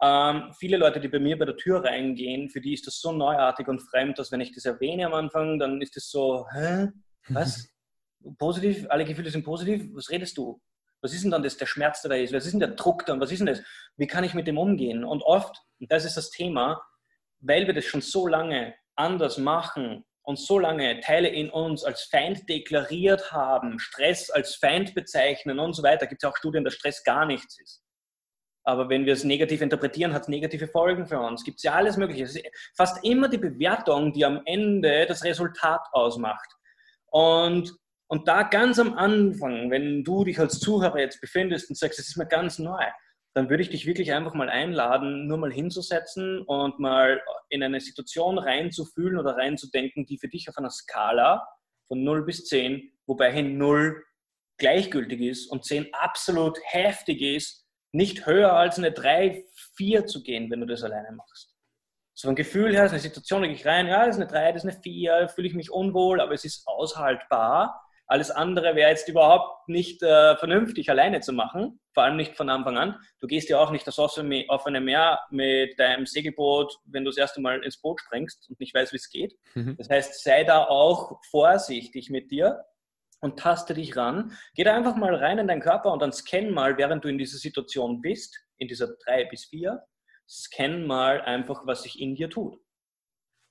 [0.00, 3.10] Ähm, viele Leute, die bei mir bei der Tür reingehen, für die ist das so
[3.10, 6.90] neuartig und fremd, dass wenn ich das erwähne am Anfang, dann ist das so, hä?
[7.26, 7.74] Was?
[8.38, 8.86] positiv?
[8.88, 9.88] Alle Gefühle sind positiv?
[9.94, 10.60] Was redest du?
[11.04, 12.32] Was ist denn dann das, der Schmerz, der da ist?
[12.32, 13.20] Was ist denn der Druck dann?
[13.20, 13.60] Was ist denn das?
[13.98, 15.04] Wie kann ich mit dem umgehen?
[15.04, 16.82] Und oft, und das ist das Thema,
[17.40, 22.04] weil wir das schon so lange anders machen und so lange Teile in uns als
[22.04, 26.72] Feind deklariert haben, Stress als Feind bezeichnen und so weiter, gibt es auch Studien, dass
[26.72, 27.82] Stress gar nichts ist.
[28.66, 31.44] Aber wenn wir es negativ interpretieren, hat es negative Folgen für uns.
[31.44, 32.24] Gibt es ja alles Mögliche.
[32.24, 36.50] Es ist fast immer die Bewertung, die am Ende das Resultat ausmacht.
[37.10, 37.76] Und,
[38.08, 42.08] und da ganz am Anfang, wenn du dich als Zuhörer jetzt befindest und sagst, es
[42.08, 42.84] ist mir ganz neu,
[43.34, 47.80] dann würde ich dich wirklich einfach mal einladen, nur mal hinzusetzen und mal in eine
[47.80, 51.46] Situation reinzufühlen oder reinzudenken, die für dich auf einer Skala
[51.88, 54.04] von 0 bis 10, wobei hin 0
[54.58, 59.44] gleichgültig ist und 10 absolut heftig ist, nicht höher als eine 3,
[59.76, 61.54] 4 zu gehen, wenn du das alleine machst.
[62.16, 64.30] So ein Gefühl her, so eine Situation, da gehe ich rein, ja, das ist eine
[64.30, 67.80] 3, das ist eine 4, fühle ich mich unwohl, aber es ist aushaltbar.
[68.14, 72.48] Alles andere wäre jetzt überhaupt nicht äh, vernünftig alleine zu machen, vor allem nicht von
[72.48, 72.96] Anfang an.
[73.18, 77.40] Du gehst ja auch nicht das offene Meer mit deinem Segelboot, wenn du das erste
[77.40, 79.34] Mal ins Boot springst und nicht weißt, wie es geht.
[79.54, 79.76] Mhm.
[79.78, 82.64] Das heißt, sei da auch vorsichtig mit dir
[83.20, 84.30] und taste dich ran.
[84.54, 87.18] Geh da einfach mal rein in deinen Körper und dann scan mal, während du in
[87.18, 89.82] dieser Situation bist, in dieser drei bis vier,
[90.28, 92.60] scan mal einfach, was sich in dir tut.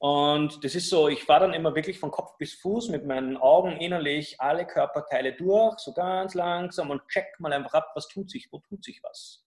[0.03, 3.37] Und das ist so, ich fahre dann immer wirklich von Kopf bis Fuß mit meinen
[3.37, 8.29] Augen innerlich alle Körperteile durch, so ganz langsam und check mal einfach ab, was tut
[8.29, 9.45] sich, wo tut sich was.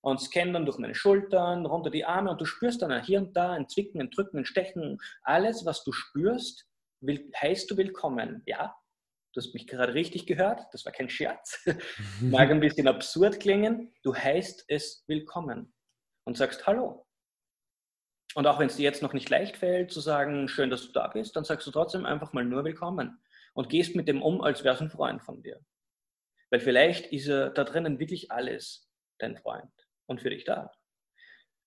[0.00, 3.36] Und scan dann durch meine Schultern, runter die Arme und du spürst dann hier und
[3.36, 4.96] da ein Zwicken, ein Drücken, ein Stechen.
[5.22, 6.66] Alles, was du spürst,
[7.00, 8.42] will, heißt du willkommen.
[8.46, 8.74] Ja,
[9.34, 11.62] Du hast mich gerade richtig gehört, das war kein Scherz.
[12.22, 13.92] Mag ein bisschen absurd klingen.
[14.02, 15.74] Du heißt es willkommen
[16.24, 17.06] und sagst Hallo.
[18.34, 20.92] Und auch wenn es dir jetzt noch nicht leicht fällt, zu sagen, schön, dass du
[20.92, 23.20] da bist, dann sagst du trotzdem einfach mal nur willkommen
[23.54, 25.60] und gehst mit dem um, als wäre es ein Freund von dir.
[26.50, 28.88] Weil vielleicht ist er da drinnen wirklich alles
[29.18, 29.72] dein Freund
[30.06, 30.70] und für dich da.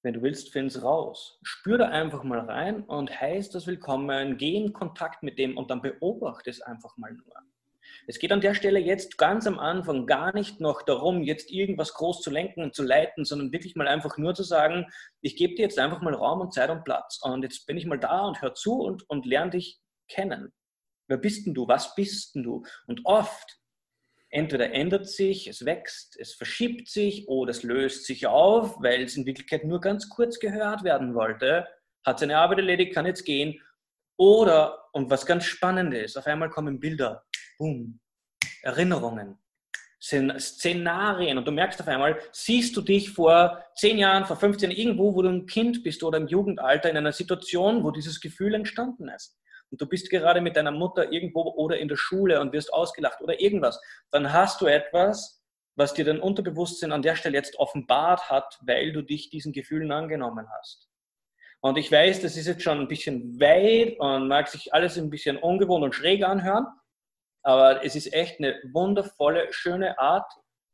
[0.03, 1.39] Wenn du willst, find's raus.
[1.43, 5.69] Spür da einfach mal rein und heißt das Willkommen, geh in Kontakt mit dem und
[5.69, 7.33] dann beobachte es einfach mal nur.
[8.07, 11.93] Es geht an der Stelle jetzt ganz am Anfang gar nicht noch darum, jetzt irgendwas
[11.93, 14.87] groß zu lenken und zu leiten, sondern wirklich mal einfach nur zu sagen,
[15.21, 17.19] ich gebe dir jetzt einfach mal Raum und Zeit und Platz.
[17.21, 20.51] Und jetzt bin ich mal da und hör zu und, und lerne dich kennen.
[21.07, 21.67] Wer bist denn du?
[21.67, 22.63] Was bist denn du?
[22.87, 23.59] Und oft,
[24.29, 29.15] entweder ändert sich, es wächst, es verschiebt sich oder es löst sich auf, weil es
[29.15, 31.67] in Wirklichkeit nur ganz kurz gehört werden wollte,
[32.05, 33.61] hat seine Arbeit erledigt, kann jetzt gehen.
[34.17, 37.25] Oder, und was ganz spannend ist, auf einmal kommen Bilder
[37.63, 37.99] boom,
[38.61, 39.37] Erinnerungen,
[40.01, 44.77] Szenarien und du merkst auf einmal, siehst du dich vor zehn Jahren, vor 15 Jahren
[44.77, 48.53] irgendwo, wo du ein Kind bist oder im Jugendalter in einer Situation, wo dieses Gefühl
[48.53, 49.37] entstanden ist.
[49.71, 53.21] Und du bist gerade mit deiner Mutter irgendwo oder in der Schule und wirst ausgelacht
[53.21, 53.79] oder irgendwas.
[54.11, 55.41] Dann hast du etwas,
[55.75, 59.93] was dir dein Unterbewusstsein an der Stelle jetzt offenbart hat, weil du dich diesen Gefühlen
[59.93, 60.89] angenommen hast.
[61.61, 65.09] Und ich weiß, das ist jetzt schon ein bisschen weit und mag sich alles ein
[65.09, 66.65] bisschen ungewohnt und schräg anhören.
[67.43, 70.31] Aber es ist echt eine wundervolle, schöne Art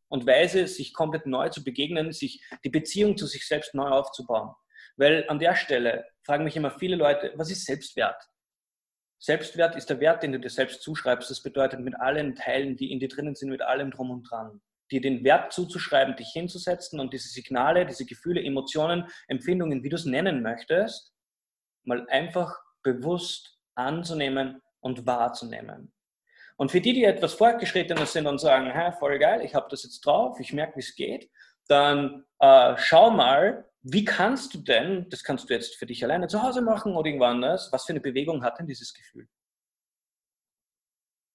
[0.07, 4.53] und Weise, sich komplett neu zu begegnen, sich die Beziehung zu sich selbst neu aufzubauen.
[4.97, 8.21] Weil an der Stelle fragen mich immer viele Leute, was ist Selbstwert?
[9.21, 11.29] Selbstwert ist der Wert, den du dir selbst zuschreibst.
[11.29, 14.61] Das bedeutet mit allen Teilen, die in dir drinnen sind, mit allem drum und dran.
[14.91, 19.95] Dir den Wert zuzuschreiben, dich hinzusetzen und diese Signale, diese Gefühle, Emotionen, Empfindungen, wie du
[19.95, 21.13] es nennen möchtest,
[21.83, 25.93] mal einfach bewusst anzunehmen und wahrzunehmen.
[26.59, 29.83] Und für die, die etwas fortgeschrittener sind und sagen, hey, voll geil, ich habe das
[29.83, 31.29] jetzt drauf, ich merke, wie es geht,
[31.69, 36.27] dann äh, schau mal, wie kannst du denn, das kannst du jetzt für dich alleine
[36.27, 39.29] zu Hause machen oder irgendwo anders, was für eine Bewegung hat denn dieses Gefühl?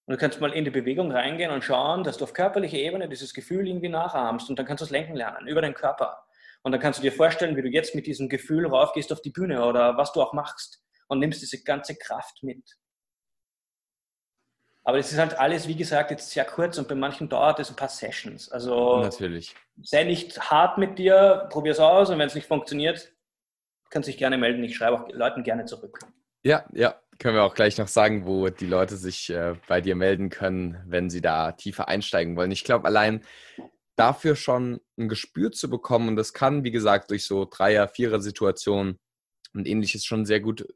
[0.06, 3.08] Und du kannst mal in die Bewegung reingehen und schauen, dass du auf körperlicher Ebene
[3.08, 6.22] dieses Gefühl irgendwie nachahmst und dann kannst du es lenken lernen über deinen Körper.
[6.62, 9.30] Und dann kannst du dir vorstellen, wie du jetzt mit diesem Gefühl raufgehst auf die
[9.30, 12.76] Bühne oder was du auch machst und nimmst diese ganze Kraft mit.
[14.87, 17.70] Aber es ist halt alles, wie gesagt, jetzt sehr kurz und bei manchen dauert es
[17.70, 18.53] ein paar Sessions.
[18.53, 19.55] Also Natürlich.
[19.83, 23.12] sei nicht hart mit dir, probier es aus und wenn es nicht funktioniert,
[23.88, 24.62] kannst du dich gerne melden.
[24.62, 25.99] Ich schreibe auch Leuten gerne zurück.
[26.42, 29.97] Ja, ja, können wir auch gleich noch sagen, wo die Leute sich äh, bei dir
[29.97, 32.51] melden können, wenn sie da tiefer einsteigen wollen.
[32.51, 33.25] Ich glaube, allein
[33.97, 38.99] dafür schon ein Gespür zu bekommen, und das kann, wie gesagt, durch so Dreier-, Vierer-Situationen
[39.55, 40.66] und ähnliches schon sehr gut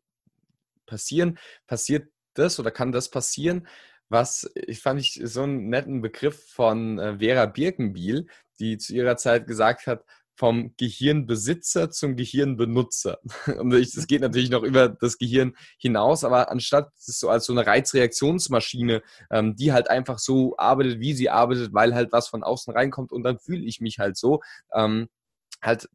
[0.86, 1.38] passieren.
[1.66, 3.66] Passiert das oder kann das passieren,
[4.08, 8.26] was ich fand ich so einen netten Begriff von äh, Vera Birkenbiel,
[8.58, 10.04] die zu ihrer Zeit gesagt hat,
[10.38, 13.18] vom Gehirnbesitzer zum Gehirnbenutzer.
[13.58, 17.66] Und es geht natürlich noch über das Gehirn hinaus, aber anstatt so als so eine
[17.66, 22.72] Reizreaktionsmaschine, ähm, die halt einfach so arbeitet, wie sie arbeitet, weil halt was von außen
[22.72, 24.40] reinkommt und dann fühle ich mich halt so,
[24.72, 25.08] ähm,
[25.60, 25.88] halt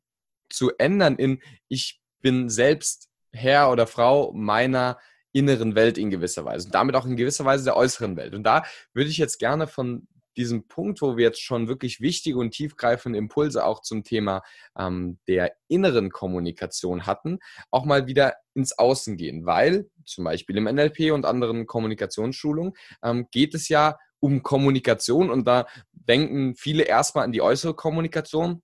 [0.49, 4.99] zu ändern in, ich bin selbst Herr oder Frau meiner
[5.33, 8.33] inneren Welt in gewisser Weise und damit auch in gewisser Weise der äußeren Welt.
[8.33, 12.37] Und da würde ich jetzt gerne von diesem Punkt, wo wir jetzt schon wirklich wichtige
[12.37, 14.41] und tiefgreifende Impulse auch zum Thema
[14.77, 17.39] ähm, der inneren Kommunikation hatten,
[17.71, 23.27] auch mal wieder ins Außen gehen, weil zum Beispiel im NLP und anderen Kommunikationsschulungen ähm,
[23.31, 28.61] geht es ja um Kommunikation und da denken viele erstmal an die äußere Kommunikation,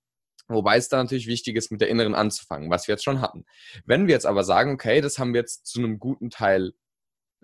[0.50, 3.46] Wobei es da natürlich wichtig ist, mit der inneren anzufangen, was wir jetzt schon hatten.
[3.84, 6.72] Wenn wir jetzt aber sagen, okay, das haben wir jetzt zu einem guten Teil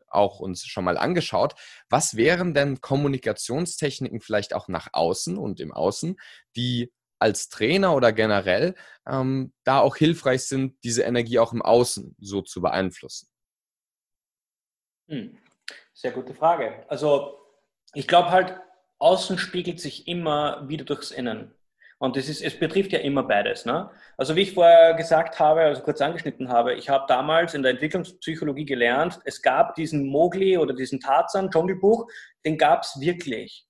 [0.09, 1.55] auch uns schon mal angeschaut.
[1.88, 6.16] Was wären denn Kommunikationstechniken vielleicht auch nach außen und im Außen,
[6.55, 8.75] die als Trainer oder generell
[9.07, 13.29] ähm, da auch hilfreich sind, diese Energie auch im Außen so zu beeinflussen?
[15.09, 15.38] Hm.
[15.95, 16.85] Sehr gute Frage.
[16.88, 17.38] Also
[17.95, 18.61] ich glaube halt,
[18.99, 21.55] außen spiegelt sich immer wieder durchs Innen.
[21.98, 23.64] Und das ist, es betrifft ja immer beides.
[23.64, 23.90] Ne?
[24.18, 27.72] Also wie ich vorher gesagt habe, also kurz angeschnitten habe, ich habe damals in der
[27.72, 32.06] Entwicklungspsychologie gelernt, es gab diesen Mowgli oder diesen Tarzan, Dschungelbuch,
[32.44, 33.66] den gab es wirklich.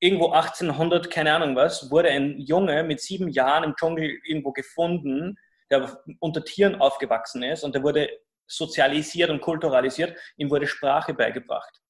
[0.00, 5.36] Irgendwo 1800, keine Ahnung was, wurde ein Junge mit sieben Jahren im Dschungel irgendwo gefunden,
[5.70, 8.08] der unter Tieren aufgewachsen ist und der wurde
[8.48, 11.80] sozialisiert und kulturalisiert, ihm wurde Sprache beigebracht.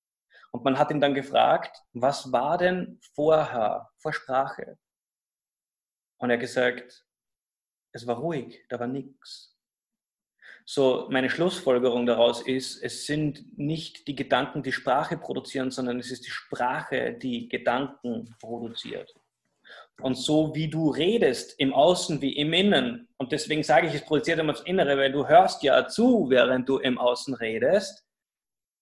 [0.50, 4.76] Und man hat ihn dann gefragt, was war denn vorher vor Sprache?
[6.20, 7.04] Und er hat gesagt,
[7.92, 9.56] es war ruhig, da war nichts.
[10.64, 16.11] So, meine Schlussfolgerung daraus ist, es sind nicht die Gedanken, die Sprache produzieren, sondern es
[16.12, 19.12] ist die Sprache, die Gedanken produziert.
[20.00, 24.04] Und so wie du redest, im Außen wie im Innen, und deswegen sage ich, es
[24.04, 28.04] produziert immer das Innere, weil du hörst ja zu, während du im Außen redest,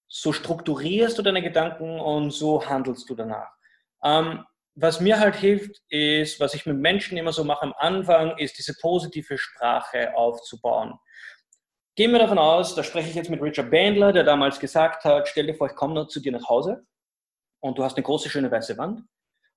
[0.08, 3.50] so strukturierst du deine Gedanken und so handelst du danach.
[4.02, 4.44] Ähm,
[4.80, 8.58] was mir halt hilft, ist, was ich mit Menschen immer so mache am Anfang, ist
[8.58, 10.94] diese positive Sprache aufzubauen.
[11.96, 15.26] Gehen wir davon aus, da spreche ich jetzt mit Richard Bandler, der damals gesagt hat,
[15.26, 16.86] stell dir vor, ich komme noch zu dir nach Hause
[17.60, 19.02] und du hast eine große, schöne weiße Wand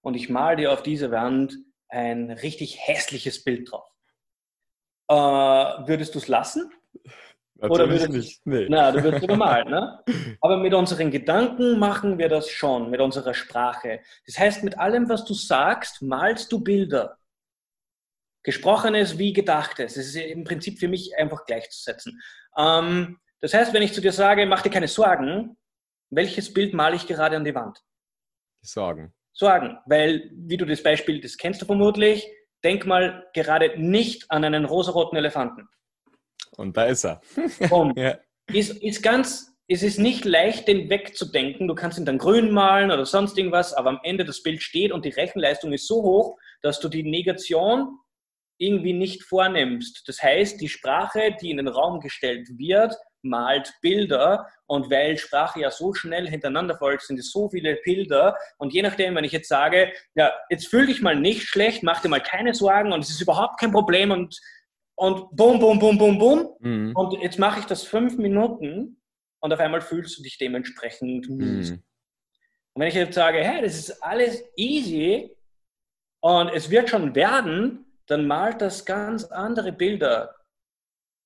[0.02, 1.56] und ich male dir auf diese Wand
[1.90, 3.88] ein richtig hässliches Bild drauf.
[5.08, 6.72] Äh, würdest du es lassen?
[7.62, 8.42] Oder würdest, nicht.
[8.46, 8.68] Nee.
[8.70, 10.04] Na, du würdest normal, ne?
[10.42, 14.02] Aber mit unseren Gedanken machen wir das schon, mit unserer Sprache.
[14.26, 17.18] Das heißt, mit allem, was du sagst, malst du Bilder.
[18.44, 19.94] Gesprochenes wie Gedachtes.
[19.94, 22.20] Das ist im Prinzip für mich einfach gleichzusetzen.
[22.58, 25.58] Ähm, das heißt, wenn ich zu dir sage, mach dir keine Sorgen,
[26.10, 27.80] welches Bild male ich gerade an die Wand?
[28.62, 29.14] Sorgen.
[29.34, 29.78] Sorgen.
[29.86, 32.28] Weil, wie du das Beispiel, das kennst du vermutlich,
[32.64, 35.68] denk mal gerade nicht an einen rosaroten Elefanten.
[36.58, 37.22] Und da ist er.
[37.96, 38.18] ja.
[38.52, 41.68] ist, ist ganz, es ist nicht leicht, den wegzudenken.
[41.68, 44.92] Du kannst ihn dann grün malen oder sonst irgendwas, aber am Ende das Bild steht
[44.92, 47.98] und die Rechenleistung ist so hoch, dass du die Negation
[48.58, 50.04] irgendwie nicht vornimmst.
[50.08, 55.60] Das heißt, die Sprache, die in den Raum gestellt wird, malt Bilder und weil Sprache
[55.60, 59.32] ja so schnell hintereinander folgt, sind es so viele Bilder und je nachdem, wenn ich
[59.32, 63.04] jetzt sage, ja, jetzt fühl dich mal nicht schlecht, mach dir mal keine Sorgen und
[63.04, 64.40] es ist überhaupt kein Problem und
[65.02, 66.56] und bum, bum, bum, bum, bum.
[66.60, 66.96] Mhm.
[66.96, 69.02] Und jetzt mache ich das fünf Minuten
[69.40, 71.72] und auf einmal fühlst du dich dementsprechend mies.
[71.72, 71.84] Mhm.
[72.74, 75.36] Und wenn ich jetzt sage, hey, das ist alles easy
[76.20, 80.36] und es wird schon werden, dann malt das ganz andere Bilder.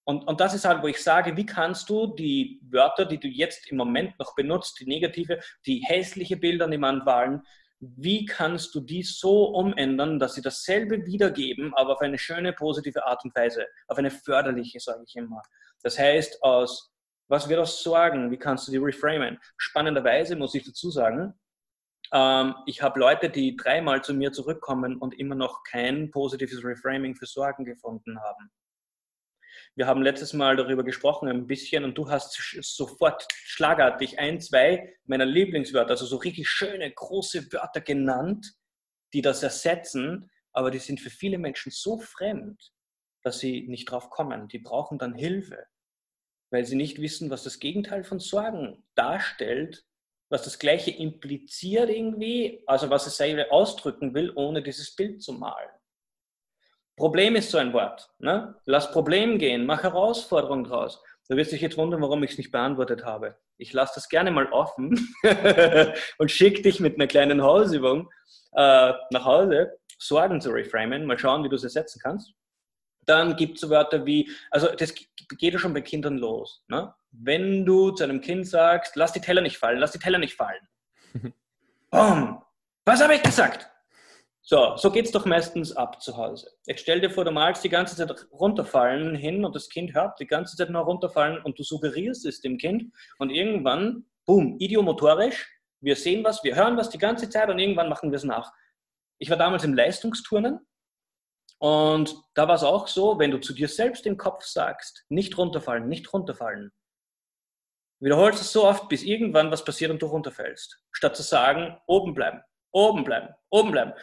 [0.08, 3.28] Und, und das ist halt, wo ich sage, wie kannst du die Wörter, die du
[3.28, 7.42] jetzt im Moment noch benutzt, die negative, die hässliche Bilder an die Wand malen,
[7.80, 13.06] wie kannst du die so umändern, dass sie dasselbe wiedergeben, aber auf eine schöne, positive
[13.06, 15.42] Art und Weise, auf eine förderliche, sage ich immer.
[15.84, 16.92] Das heißt, aus
[17.28, 19.40] was wird aus Sorgen, wie kannst du die reframen?
[19.58, 21.34] Spannenderweise muss ich dazu sagen,
[22.14, 27.16] ähm, ich habe Leute, die dreimal zu mir zurückkommen und immer noch kein positives Reframing
[27.16, 28.52] für Sorgen gefunden haben.
[29.78, 34.96] Wir haben letztes Mal darüber gesprochen ein bisschen und du hast sofort schlagartig ein, zwei
[35.04, 38.54] meiner Lieblingswörter, also so richtig schöne, große Wörter genannt,
[39.14, 42.72] die das ersetzen, aber die sind für viele Menschen so fremd,
[43.22, 44.48] dass sie nicht drauf kommen.
[44.48, 45.66] Die brauchen dann Hilfe,
[46.52, 49.84] weil sie nicht wissen, was das Gegenteil von Sorgen darstellt,
[50.30, 53.20] was das Gleiche impliziert irgendwie, also was es
[53.52, 55.75] ausdrücken will, ohne dieses Bild zu malen.
[56.96, 58.10] Problem ist so ein Wort.
[58.20, 58.56] Ne?
[58.66, 61.02] Lass Problem gehen, mach Herausforderung draus.
[61.28, 63.36] Du wirst dich jetzt wundern, warum ich es nicht beantwortet habe.
[63.58, 65.14] Ich lasse das gerne mal offen
[66.18, 68.10] und schicke dich mit einer kleinen Hausübung
[68.54, 72.34] äh, nach Hause, Sorgen zu reframen, mal schauen, wie du es ersetzen kannst.
[73.06, 76.64] Dann gibt es so Wörter wie, also das geht ja schon bei Kindern los.
[76.68, 76.94] Ne?
[77.12, 80.36] Wenn du zu einem Kind sagst, lass die Teller nicht fallen, lass die Teller nicht
[80.36, 80.68] fallen.
[81.92, 82.42] Boom!
[82.86, 83.70] Was habe ich gesagt?
[84.48, 86.52] So, so geht es doch meistens ab zu Hause.
[86.68, 90.20] Jetzt stell dir vor, du malst die ganze Zeit runterfallen hin und das Kind hört
[90.20, 95.52] die ganze Zeit nur runterfallen und du suggerierst es dem Kind und irgendwann, boom, idiomotorisch,
[95.82, 98.54] wir sehen was, wir hören was die ganze Zeit und irgendwann machen wir es nach.
[99.18, 100.60] Ich war damals im Leistungsturnen
[101.58, 105.40] und da war es auch so, wenn du zu dir selbst im Kopf sagst, nicht
[105.40, 106.72] runterfallen, nicht runterfallen,
[108.00, 112.14] wiederholst es so oft, bis irgendwann was passiert und du runterfällst, statt zu sagen, oben
[112.14, 113.94] bleiben, oben bleiben, oben bleiben.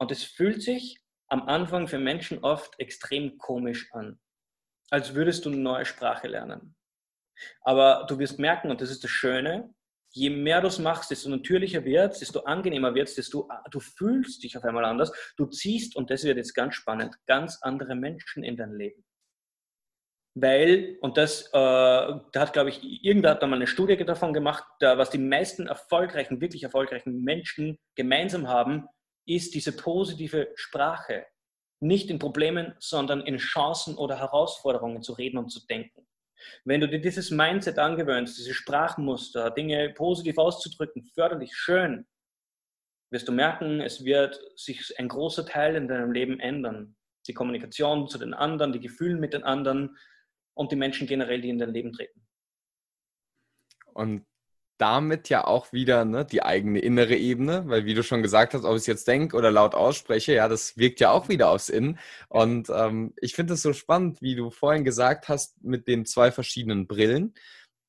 [0.00, 4.18] Und es fühlt sich am Anfang für Menschen oft extrem komisch an,
[4.90, 6.74] als würdest du eine neue Sprache lernen.
[7.62, 9.74] Aber du wirst merken, und das ist das Schöne,
[10.12, 13.78] je mehr du es machst, desto natürlicher wird es, desto angenehmer wird es, desto du
[13.78, 15.12] fühlst dich auf einmal anders.
[15.36, 19.04] Du ziehst, und das wird jetzt ganz spannend, ganz andere Menschen in dein Leben.
[20.34, 24.32] Weil, und das, äh, da hat, glaube ich, irgendwer hat da mal eine Studie davon
[24.32, 28.88] gemacht, da, was die meisten erfolgreichen, wirklich erfolgreichen Menschen gemeinsam haben,
[29.26, 31.26] ist diese positive Sprache.
[31.80, 36.06] Nicht in Problemen, sondern in Chancen oder Herausforderungen zu reden und zu denken.
[36.64, 42.06] Wenn du dir dieses Mindset angewöhnst, diese Sprachmuster, Dinge positiv auszudrücken, förderlich, schön,
[43.10, 46.96] wirst du merken, es wird sich ein großer Teil in deinem Leben ändern.
[47.26, 49.96] Die Kommunikation zu den anderen, die Gefühle mit den anderen
[50.54, 52.26] und die Menschen generell, die in dein Leben treten.
[53.92, 54.26] Und
[54.80, 58.64] damit ja auch wieder ne, die eigene innere Ebene, weil wie du schon gesagt hast,
[58.64, 61.68] ob ich es jetzt denke oder laut ausspreche, ja, das wirkt ja auch wieder aufs
[61.68, 61.98] Innen.
[62.28, 66.32] Und ähm, ich finde es so spannend, wie du vorhin gesagt hast, mit den zwei
[66.32, 67.34] verschiedenen Brillen,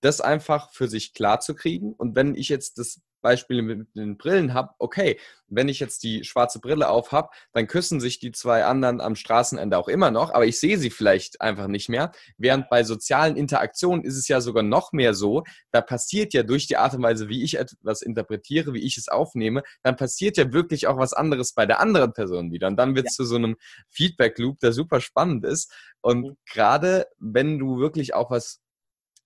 [0.01, 1.93] das einfach für sich klar zu kriegen.
[1.93, 6.23] Und wenn ich jetzt das Beispiele mit den Brillen habe, okay, wenn ich jetzt die
[6.23, 10.33] schwarze Brille auf habe, dann küssen sich die zwei anderen am Straßenende auch immer noch,
[10.33, 12.11] aber ich sehe sie vielleicht einfach nicht mehr.
[12.37, 16.67] Während bei sozialen Interaktionen ist es ja sogar noch mehr so, da passiert ja durch
[16.67, 20.53] die Art und Weise, wie ich etwas interpretiere, wie ich es aufnehme, dann passiert ja
[20.53, 22.67] wirklich auch was anderes bei der anderen Person wieder.
[22.67, 23.23] Und dann wird es ja.
[23.23, 23.57] zu so einem
[23.89, 25.71] Feedback-Loop, der super spannend ist.
[26.01, 26.37] Und mhm.
[26.49, 28.61] gerade wenn du wirklich auch was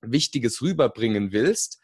[0.02, 1.80] Wichtiges rüberbringen willst,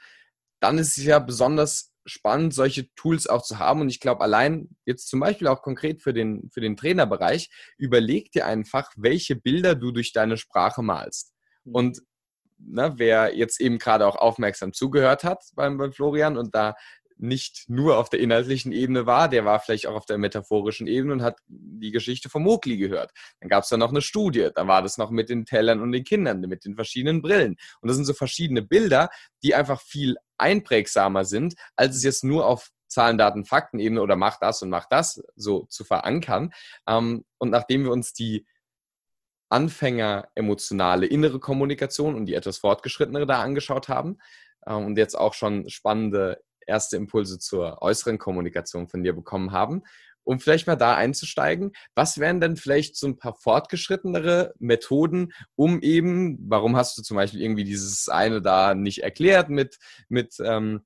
[0.59, 3.81] dann ist es ja besonders spannend, solche Tools auch zu haben.
[3.81, 8.31] Und ich glaube, allein jetzt zum Beispiel auch konkret für den, für den Trainerbereich, überleg
[8.31, 11.33] dir einfach, welche Bilder du durch deine Sprache malst.
[11.63, 11.75] Mhm.
[11.75, 12.01] Und
[12.57, 16.75] ne, wer jetzt eben gerade auch aufmerksam zugehört hat beim, beim Florian und da
[17.21, 21.13] nicht nur auf der inhaltlichen Ebene war, der war vielleicht auch auf der metaphorischen Ebene
[21.13, 23.11] und hat die Geschichte vom Mokli gehört.
[23.39, 25.91] Dann gab es da noch eine Studie, da war das noch mit den Tellern und
[25.91, 27.57] den Kindern, mit den verschiedenen Brillen.
[27.81, 29.09] Und das sind so verschiedene Bilder,
[29.43, 34.37] die einfach viel einprägsamer sind, als es jetzt nur auf Zahlen, Daten, Fakten-Ebene oder mach
[34.37, 36.51] das und mach das so zu verankern.
[36.87, 38.45] Ähm, und nachdem wir uns die
[39.49, 44.17] Anfänger emotionale innere Kommunikation und die etwas fortgeschrittenere da angeschaut haben
[44.65, 49.83] ähm, und jetzt auch schon spannende erste Impulse zur äußeren Kommunikation von dir bekommen haben,
[50.23, 51.71] um vielleicht mal da einzusteigen.
[51.95, 57.17] Was wären denn vielleicht so ein paar fortgeschrittenere Methoden, um eben, warum hast du zum
[57.17, 59.77] Beispiel irgendwie dieses eine da nicht erklärt mit,
[60.09, 60.81] mit ähm,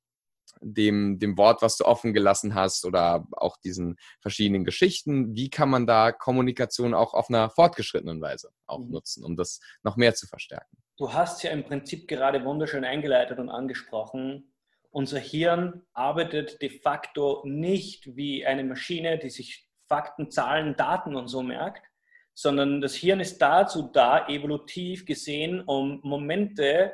[0.61, 5.35] dem, dem Wort, was du offen gelassen hast oder auch diesen verschiedenen Geschichten?
[5.35, 8.91] Wie kann man da Kommunikation auch auf einer fortgeschrittenen Weise auch mhm.
[8.91, 10.77] nutzen, um das noch mehr zu verstärken?
[10.97, 14.54] Du hast ja im Prinzip gerade wunderschön eingeleitet und angesprochen,
[14.95, 21.27] unser Hirn arbeitet de facto nicht wie eine Maschine, die sich Fakten, Zahlen, Daten und
[21.27, 21.85] so merkt,
[22.33, 26.93] sondern das Hirn ist dazu da, evolutiv gesehen, um Momente,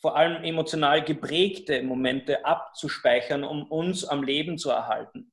[0.00, 5.32] vor allem emotional geprägte Momente abzuspeichern, um uns am Leben zu erhalten.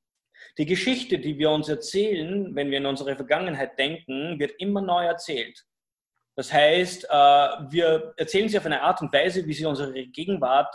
[0.56, 5.04] Die Geschichte, die wir uns erzählen, wenn wir in unsere Vergangenheit denken, wird immer neu
[5.04, 5.64] erzählt.
[6.36, 10.74] Das heißt, äh, wir erzählen sie auf eine Art und Weise, wie sie unsere Gegenwart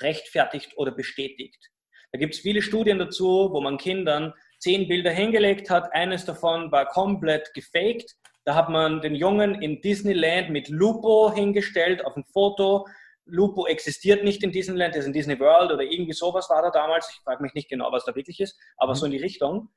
[0.00, 1.70] rechtfertigt oder bestätigt.
[2.12, 5.92] Da gibt es viele Studien dazu, wo man Kindern zehn Bilder hingelegt hat.
[5.92, 8.14] Eines davon war komplett gefaked.
[8.44, 12.86] Da hat man den Jungen in Disneyland mit Lupo hingestellt auf ein Foto.
[13.26, 17.08] Lupo existiert nicht in Disneyland, ist in Disney World oder irgendwie sowas war da damals.
[17.10, 18.96] Ich frage mich nicht genau, was da wirklich ist, aber mhm.
[18.96, 19.70] so in die Richtung.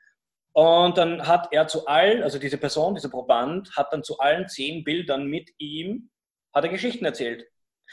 [0.54, 4.48] Und dann hat er zu allen, also diese Person, dieser Proband, hat dann zu allen
[4.48, 6.10] zehn Bildern mit ihm,
[6.54, 7.46] hat er Geschichten erzählt.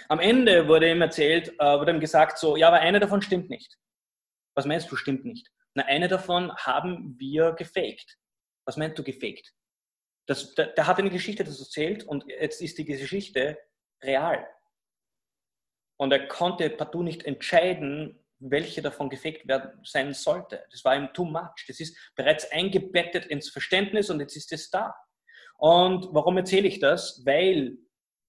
[0.09, 3.51] Am Ende wurde ihm erzählt, äh, wurde ihm gesagt so, ja, aber eine davon stimmt
[3.51, 3.77] nicht.
[4.57, 5.51] Was meinst du, stimmt nicht?
[5.75, 8.17] Na, eine davon haben wir gefaked.
[8.67, 9.53] Was meinst du gefaked?
[10.27, 13.59] Das, der, der hat eine Geschichte das erzählt und jetzt ist die Geschichte
[14.03, 14.47] real.
[15.97, 20.65] Und er konnte partout nicht entscheiden, welche davon gefaked werden sein sollte.
[20.71, 21.67] Das war ihm too much.
[21.67, 24.95] Das ist bereits eingebettet ins Verständnis und jetzt ist es da.
[25.57, 27.23] Und warum erzähle ich das?
[27.25, 27.79] Weil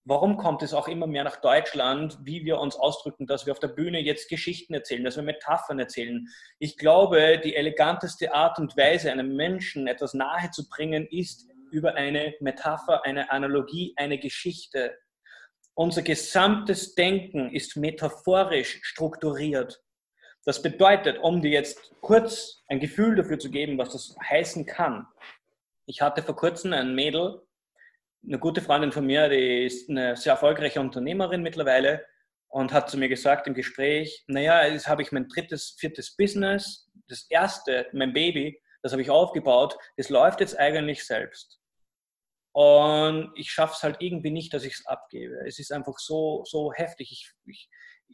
[0.05, 3.59] warum kommt es auch immer mehr nach Deutschland, wie wir uns ausdrücken, dass wir auf
[3.59, 6.27] der Bühne jetzt Geschichten erzählen, dass wir Metaphern erzählen.
[6.59, 11.95] Ich glaube, die eleganteste Art und Weise, einem Menschen etwas nahe zu bringen, ist über
[11.95, 14.95] eine Metapher, eine Analogie, eine Geschichte.
[15.73, 19.81] Unser gesamtes Denken ist metaphorisch strukturiert.
[20.45, 25.07] Das bedeutet, um dir jetzt kurz ein Gefühl dafür zu geben, was das heißen kann.
[25.87, 27.41] Ich hatte vor kurzem ein Mädel,
[28.27, 32.05] eine gute Freundin von mir, die ist eine sehr erfolgreiche Unternehmerin mittlerweile
[32.47, 36.89] und hat zu mir gesagt im Gespräch, naja, jetzt habe ich mein drittes, viertes Business,
[37.07, 41.59] das erste, mein Baby, das habe ich aufgebaut, das läuft jetzt eigentlich selbst.
[42.53, 45.45] Und ich schaffe es halt irgendwie nicht, dass ich es abgebe.
[45.45, 47.11] Es ist einfach so, so heftig.
[47.11, 47.69] Ich, ich,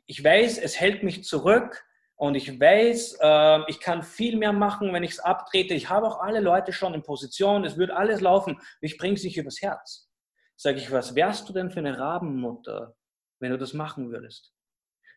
[0.07, 1.85] ich weiß, es hält mich zurück,
[2.21, 5.73] und ich weiß, äh, ich kann viel mehr machen, wenn ich es abtrete.
[5.73, 8.61] Ich habe auch alle Leute schon in Position, es wird alles laufen.
[8.79, 10.07] Ich bringe es nicht übers Herz.
[10.55, 12.95] Sage ich, was wärst du denn für eine Rabenmutter,
[13.39, 14.53] wenn du das machen würdest?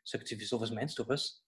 [0.03, 1.45] Sagt sie, wieso, was meinst du, was?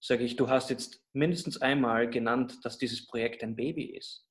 [0.00, 4.26] Sage ich, du hast jetzt mindestens einmal genannt, dass dieses Projekt ein Baby ist.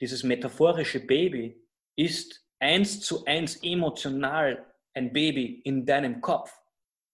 [0.00, 1.62] Dieses metaphorische Baby
[1.96, 6.50] ist eins zu eins emotional ein Baby in deinem Kopf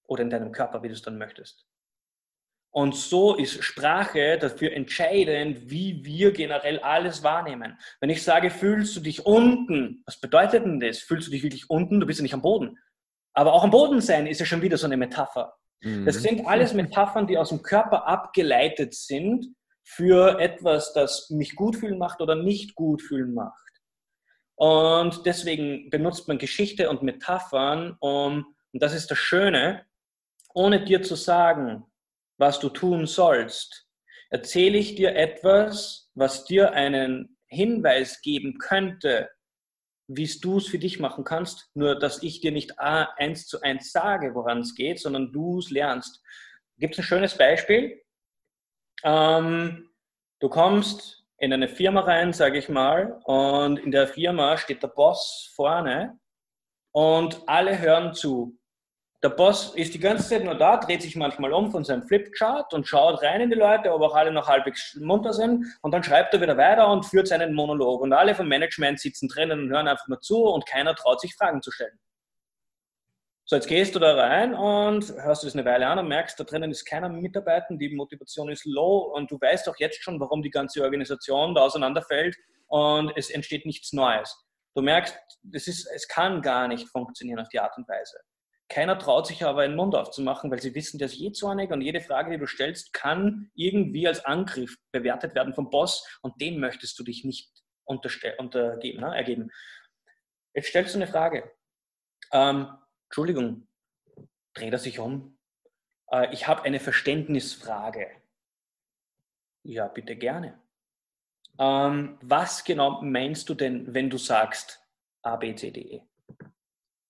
[0.05, 1.67] oder in deinem Körper, wie du es dann möchtest.
[2.77, 7.79] Und so ist Sprache dafür entscheidend, wie wir generell alles wahrnehmen.
[8.01, 10.99] Wenn ich sage, fühlst du dich unten, was bedeutet denn das?
[10.99, 12.01] Fühlst du dich wirklich unten?
[12.01, 12.79] Du bist ja nicht am Boden.
[13.33, 15.55] Aber auch am Boden sein ist ja schon wieder so eine Metapher.
[15.81, 16.05] Mhm.
[16.05, 19.47] Das sind alles Metaphern, die aus dem Körper abgeleitet sind
[19.83, 23.72] für etwas, das mich gut fühlen macht oder nicht gut fühlen macht.
[24.55, 29.87] Und deswegen benutzt man Geschichte und Metaphern, um, und das ist das Schöne,
[30.53, 31.87] ohne dir zu sagen,
[32.39, 33.87] was du tun sollst,
[34.30, 39.30] erzähle ich dir etwas, was dir einen Hinweis geben könnte,
[40.09, 43.93] wie du es für dich machen kannst, nur dass ich dir nicht eins zu eins
[43.93, 46.22] sage, woran es geht, sondern du es lernst.
[46.78, 48.03] Gibt es ein schönes Beispiel?
[49.03, 49.91] Ähm,
[50.41, 54.89] du kommst in eine Firma rein, sage ich mal, und in der Firma steht der
[54.89, 56.18] Boss vorne
[56.93, 58.56] und alle hören zu.
[59.27, 62.72] Der Boss ist die ganze Zeit nur da, dreht sich manchmal um von seinem Flipchart
[62.72, 65.66] und schaut rein in die Leute, ob auch alle noch halbwegs munter sind.
[65.83, 68.03] Und dann schreibt er wieder weiter und führt seinen Monolog.
[68.03, 71.35] Und alle vom Management sitzen drinnen und hören einfach nur zu und keiner traut sich
[71.35, 71.99] Fragen zu stellen.
[73.47, 76.39] So, jetzt gehst du da rein und hörst du das eine Weile an und merkst,
[76.39, 80.20] da drinnen ist keiner Mitarbeiter, die Motivation ist low und du weißt auch jetzt schon,
[80.20, 82.37] warum die ganze Organisation da auseinanderfällt
[82.68, 84.41] und es entsteht nichts Neues.
[84.77, 88.18] Du merkst, das ist, es kann gar nicht funktionieren auf die Art und Weise.
[88.69, 91.83] Keiner traut sich aber einen Mund aufzumachen, weil sie wissen, der ist je zornig und
[91.83, 96.59] jede Frage, die du stellst, kann irgendwie als Angriff bewertet werden vom Boss und dem
[96.59, 97.51] möchtest du dich nicht
[97.85, 99.51] untergeben, ne, ergeben.
[100.53, 101.53] Jetzt stellst du eine Frage.
[102.33, 102.69] Ähm,
[103.09, 103.69] Entschuldigung,
[104.55, 105.39] dreht er sich um?
[106.11, 108.11] Äh, ich habe eine Verständnisfrage.
[109.62, 110.61] Ja, bitte gerne.
[111.59, 114.83] Ähm, was genau meinst du denn, wenn du sagst
[115.23, 116.03] A, B, C, D, E?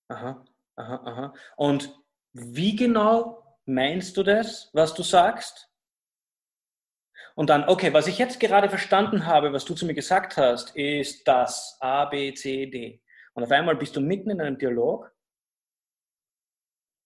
[0.09, 0.45] Aha.
[0.77, 1.33] Aha, aha.
[1.55, 1.93] Und
[2.33, 5.69] wie genau meinst du das, was du sagst?
[7.35, 10.75] Und dann, okay, was ich jetzt gerade verstanden habe, was du zu mir gesagt hast,
[10.75, 13.01] ist das A, B, C, D.
[13.33, 15.11] Und auf einmal bist du mitten in einem Dialog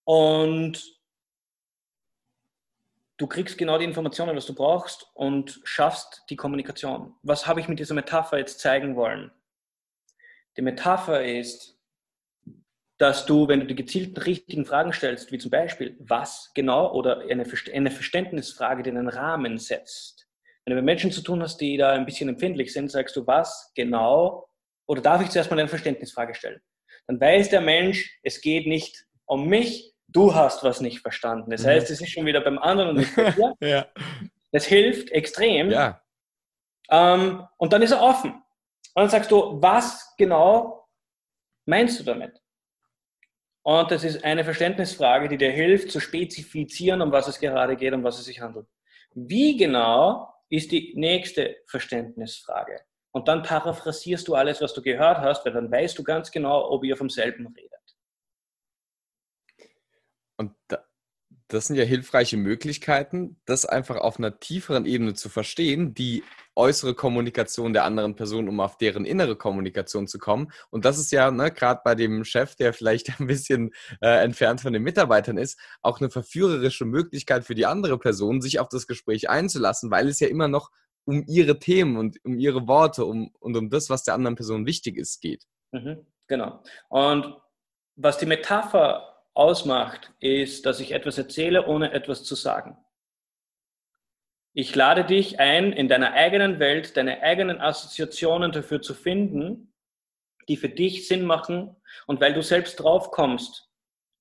[0.05, 0.81] und
[3.17, 7.15] du kriegst genau die Informationen, was du brauchst und schaffst die Kommunikation.
[7.23, 9.31] Was habe ich mit dieser Metapher jetzt zeigen wollen?
[10.57, 11.80] Die Metapher ist,
[13.01, 17.21] dass du, wenn du die gezielten richtigen Fragen stellst, wie zum Beispiel, was genau, oder
[17.21, 20.27] eine, eine Verständnisfrage, die einen Rahmen setzt.
[20.63, 23.25] Wenn du mit Menschen zu tun hast, die da ein bisschen empfindlich sind, sagst du,
[23.25, 24.47] was genau,
[24.85, 26.61] oder darf ich zuerst mal eine Verständnisfrage stellen?
[27.07, 31.49] Dann weiß der Mensch, es geht nicht um mich, du hast was nicht verstanden.
[31.49, 31.69] Das mhm.
[31.69, 33.55] heißt, es ist schon wieder beim anderen und nicht bei dir.
[33.61, 33.87] ja.
[34.51, 35.71] Das hilft extrem.
[35.71, 36.03] Ja.
[36.91, 38.33] Ähm, und dann ist er offen.
[38.33, 40.87] Und dann sagst du, was genau
[41.65, 42.40] meinst du damit?
[43.63, 47.93] Und das ist eine Verständnisfrage, die dir hilft, zu spezifizieren, um was es gerade geht,
[47.93, 48.67] um was es sich handelt.
[49.13, 52.81] Wie genau ist die nächste Verständnisfrage?
[53.11, 56.69] Und dann paraphrasierst du alles, was du gehört hast, weil dann weißt du ganz genau,
[56.71, 57.71] ob ihr vom selben redet.
[60.37, 60.83] Und da,
[61.51, 66.23] das sind ja hilfreiche Möglichkeiten, das einfach auf einer tieferen Ebene zu verstehen, die
[66.55, 70.51] äußere Kommunikation der anderen Person, um auf deren innere Kommunikation zu kommen.
[70.69, 73.71] Und das ist ja ne, gerade bei dem Chef, der vielleicht ein bisschen
[74.01, 78.59] äh, entfernt von den Mitarbeitern ist, auch eine verführerische Möglichkeit für die andere Person, sich
[78.59, 80.71] auf das Gespräch einzulassen, weil es ja immer noch
[81.03, 84.65] um ihre Themen und um ihre Worte um, und um das, was der anderen Person
[84.65, 85.43] wichtig ist, geht.
[85.71, 86.63] Mhm, genau.
[86.89, 87.35] Und
[87.95, 92.77] was die Metapher ausmacht, ist, dass ich etwas erzähle, ohne etwas zu sagen.
[94.53, 99.73] Ich lade dich ein, in deiner eigenen Welt deine eigenen Assoziationen dafür zu finden,
[100.49, 101.75] die für dich Sinn machen
[102.07, 103.69] und weil du selbst drauf kommst,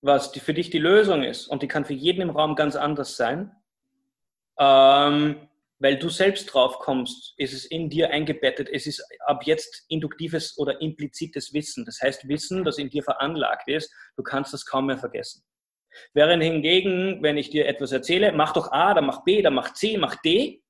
[0.02, 2.76] was die, für dich die Lösung ist und die kann für jeden im Raum ganz
[2.76, 3.50] anders sein,
[4.58, 5.48] ähm,
[5.80, 10.56] weil du selbst drauf kommst, ist es in dir eingebettet, es ist ab jetzt induktives
[10.58, 11.86] oder implizites Wissen.
[11.86, 15.42] Das heißt Wissen, das in dir veranlagt ist, du kannst das kaum mehr vergessen.
[16.12, 19.72] Während hingegen, wenn ich dir etwas erzähle, mach doch A, dann mach B, dann mach
[19.72, 20.62] C, mach D,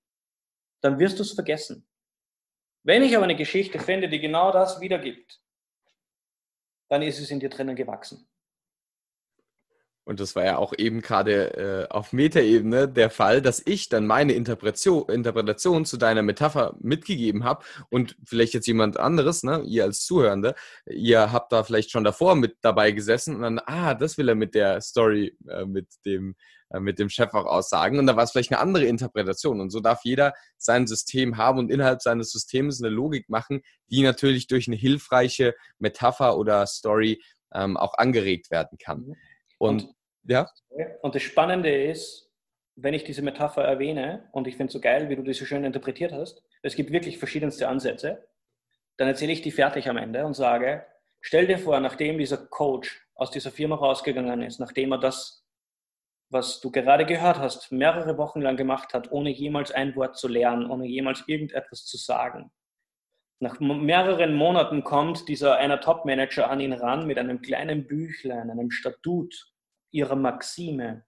[0.80, 1.86] dann wirst du es vergessen.
[2.84, 5.40] Wenn ich aber eine Geschichte finde, die genau das wiedergibt,
[6.88, 8.28] dann ist es in dir drinnen gewachsen.
[10.04, 14.06] Und das war ja auch eben gerade äh, auf Metaebene der Fall, dass ich dann
[14.06, 19.84] meine Interpretation, Interpretation zu deiner Metapher mitgegeben habe und vielleicht jetzt jemand anderes, ne, ihr
[19.84, 20.54] als Zuhörende,
[20.86, 24.34] ihr habt da vielleicht schon davor mit dabei gesessen und dann, ah, das will er
[24.34, 26.34] mit der Story, äh, mit dem
[26.72, 27.98] äh, mit dem Chef auch aussagen.
[27.98, 29.60] Und da war es vielleicht eine andere Interpretation.
[29.60, 34.02] Und so darf jeder sein System haben und innerhalb seines Systems eine Logik machen, die
[34.02, 37.20] natürlich durch eine hilfreiche Metapher oder Story
[37.52, 39.16] ähm, auch angeregt werden kann.
[39.60, 39.94] Und, und,
[40.24, 40.48] ja.
[41.02, 42.32] Und das Spannende ist,
[42.76, 45.44] wenn ich diese Metapher erwähne, und ich finde es so geil, wie du die so
[45.44, 48.26] schön interpretiert hast, es gibt wirklich verschiedenste Ansätze,
[48.96, 50.86] dann erzähle ich die fertig am Ende und sage,
[51.20, 55.46] stell dir vor, nachdem dieser Coach aus dieser Firma rausgegangen ist, nachdem er das,
[56.30, 60.28] was du gerade gehört hast, mehrere Wochen lang gemacht hat, ohne jemals ein Wort zu
[60.28, 62.50] lernen, ohne jemals irgendetwas zu sagen.
[63.42, 68.70] Nach mehreren Monaten kommt dieser einer Top-Manager an ihn ran mit einem kleinen Büchlein, einem
[68.70, 69.50] Statut
[69.90, 71.06] ihrer Maxime.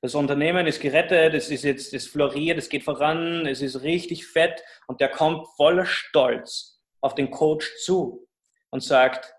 [0.00, 4.26] Das Unternehmen ist gerettet, es ist jetzt, es floriert, es geht voran, es ist richtig
[4.26, 8.26] fett und der kommt voller Stolz auf den Coach zu
[8.70, 9.32] und sagt,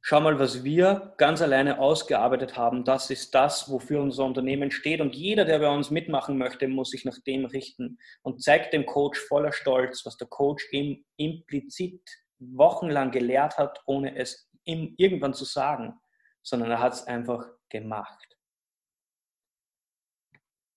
[0.00, 5.00] schau mal, was wir ganz alleine ausgearbeitet haben, das ist das, wofür unser Unternehmen steht
[5.00, 8.86] und jeder, der bei uns mitmachen möchte, muss sich nach dem richten und zeigt dem
[8.86, 12.02] Coach voller Stolz, was der Coach ihm implizit
[12.38, 15.98] wochenlang gelehrt hat, ohne es ihm irgendwann zu sagen,
[16.42, 18.36] sondern er hat es einfach gemacht.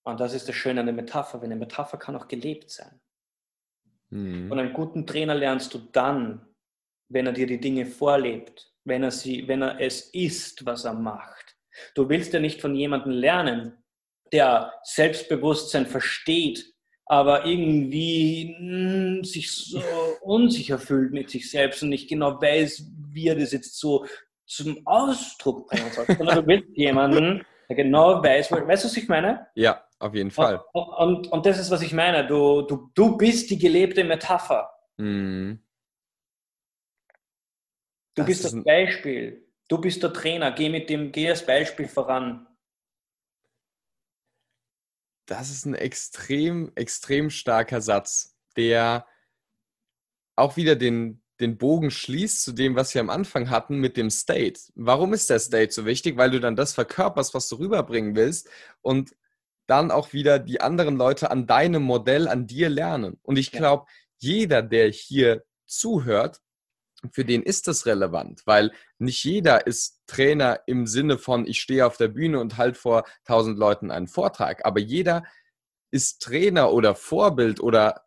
[0.04, 3.00] Und das ist das Schöne an der Metapher, wenn eine Metapher kann auch gelebt sein.
[4.10, 4.48] Mhm.
[4.48, 6.51] Von einem guten Trainer lernst du dann,
[7.12, 10.94] wenn er dir die Dinge vorlebt, wenn er, sie, wenn er es ist, was er
[10.94, 11.56] macht.
[11.94, 13.82] Du willst ja nicht von jemandem lernen,
[14.32, 16.72] der Selbstbewusstsein versteht,
[17.06, 19.82] aber irgendwie mh, hm, sich so
[20.22, 24.06] unsicher fühlt mit sich selbst und nicht genau weiß, wie er das jetzt so
[24.46, 29.08] zum Ausdruck bringen soll, sondern du willst jemanden, der genau weiß, weißt du, was ich
[29.08, 29.46] meine?
[29.54, 30.62] Ja, auf jeden Fall.
[30.72, 32.26] Und, und, und das ist, was ich meine.
[32.26, 34.70] Du, du, du bist die gelebte Metapher.
[34.96, 35.60] Mhm.
[38.14, 39.48] Du das bist das Beispiel.
[39.68, 40.52] Du bist der Trainer.
[40.52, 42.46] Geh mit dem, geh als Beispiel voran.
[45.26, 49.06] Das ist ein extrem, extrem starker Satz, der
[50.36, 54.10] auch wieder den, den Bogen schließt zu dem, was wir am Anfang hatten mit dem
[54.10, 54.60] State.
[54.74, 56.16] Warum ist der State so wichtig?
[56.16, 58.48] Weil du dann das verkörperst, was du rüberbringen willst
[58.82, 59.16] und
[59.66, 63.18] dann auch wieder die anderen Leute an deinem Modell, an dir lernen.
[63.22, 63.86] Und ich glaube,
[64.18, 66.42] jeder, der hier zuhört,
[67.10, 71.86] für den ist das relevant, weil nicht jeder ist Trainer im Sinne von, ich stehe
[71.86, 75.24] auf der Bühne und halt vor tausend Leuten einen Vortrag, aber jeder
[75.90, 78.04] ist Trainer oder Vorbild oder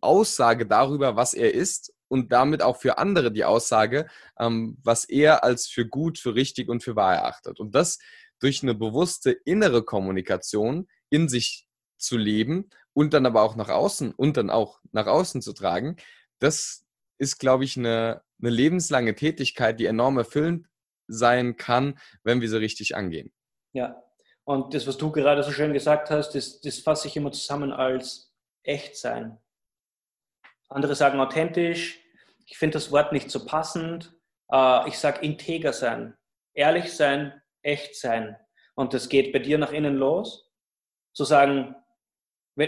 [0.00, 4.06] Aussage darüber, was er ist und damit auch für andere die Aussage,
[4.38, 7.58] ähm, was er als für gut, für richtig und für wahr erachtet.
[7.58, 7.98] Und das
[8.38, 14.12] durch eine bewusste innere Kommunikation in sich zu leben und dann aber auch nach außen
[14.12, 15.96] und dann auch nach außen zu tragen,
[16.38, 16.83] das
[17.18, 20.66] ist, glaube ich, eine, eine lebenslange Tätigkeit, die enorm erfüllend
[21.06, 23.32] sein kann, wenn wir sie richtig angehen.
[23.72, 24.02] Ja,
[24.44, 27.72] und das, was du gerade so schön gesagt hast, das, das fasse ich immer zusammen
[27.72, 29.38] als echt sein.
[30.68, 32.00] Andere sagen authentisch.
[32.46, 34.14] Ich finde das Wort nicht so passend.
[34.50, 36.16] Äh, ich sage integer sein,
[36.52, 38.36] ehrlich sein, echt sein.
[38.74, 40.50] Und das geht bei dir nach innen los.
[41.14, 41.76] Zu sagen,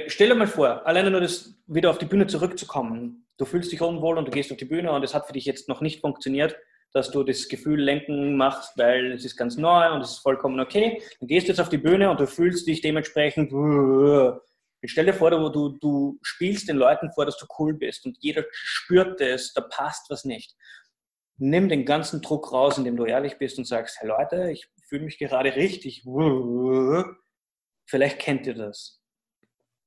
[0.07, 3.26] stell dir mal vor, alleine nur das wieder auf die Bühne zurückzukommen.
[3.37, 5.45] Du fühlst dich unwohl und du gehst auf die Bühne und es hat für dich
[5.45, 6.57] jetzt noch nicht funktioniert,
[6.93, 10.59] dass du das Gefühl lenken machst, weil es ist ganz neu und es ist vollkommen
[10.61, 11.03] okay.
[11.21, 13.53] Dann gehst du jetzt auf die Bühne und du fühlst dich dementsprechend
[14.87, 18.07] ich stell dir vor, du, du, du spielst den Leuten vor, dass du cool bist
[18.07, 20.55] und jeder spürt es, da passt was nicht.
[21.39, 25.05] Nimm den ganzen Druck raus, indem du ehrlich bist und sagst, hey Leute, ich fühle
[25.05, 26.05] mich gerade richtig.
[27.87, 29.03] Vielleicht kennt ihr das.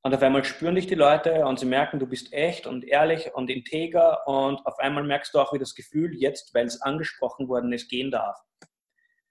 [0.02, 3.34] Und auf einmal spüren dich die Leute und sie merken, du bist echt und ehrlich
[3.34, 4.26] und integer.
[4.28, 7.90] Und auf einmal merkst du auch, wie das Gefühl jetzt, weil es angesprochen worden ist,
[7.90, 8.38] gehen darf.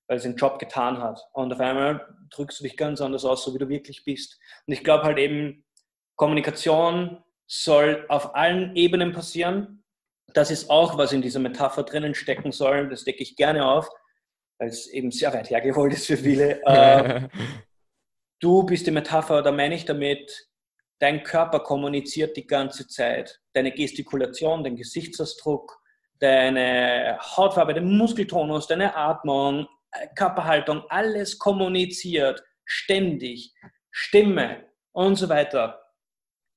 [0.09, 1.21] Weil es den Job getan hat.
[1.33, 4.39] Und auf einmal drückst du dich ganz anders aus, so wie du wirklich bist.
[4.66, 5.64] Und ich glaube halt eben,
[6.16, 9.85] Kommunikation soll auf allen Ebenen passieren.
[10.35, 12.91] Das ist auch, was in dieser Metapher drinnen stecken soll.
[12.91, 13.89] Das decke ich gerne auf,
[14.59, 16.61] weil es eben sehr weit hergeholt ist für viele.
[16.66, 17.29] Äh,
[18.41, 20.49] du bist die Metapher, da meine ich damit,
[20.99, 23.40] dein Körper kommuniziert die ganze Zeit.
[23.53, 25.80] Deine Gestikulation, dein Gesichtsausdruck,
[26.20, 33.55] deine Hautfarbe, dein Muskeltonus, deine Atmung, äh, Körperhaltung, alles kommuniziert ständig.
[33.90, 35.80] Stimme und so weiter.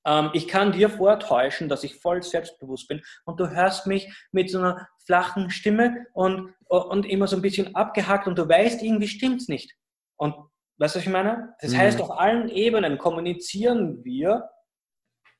[0.05, 4.49] Ähm, ich kann dir vortäuschen, dass ich voll selbstbewusst bin und du hörst mich mit
[4.49, 9.07] so einer flachen Stimme und, und immer so ein bisschen abgehackt und du weißt, irgendwie
[9.07, 9.75] stimmt's nicht.
[10.17, 10.35] Und
[10.77, 11.55] Weißt du, was ich meine?
[11.61, 11.77] Das mhm.
[11.77, 14.49] heißt, auf allen Ebenen kommunizieren wir.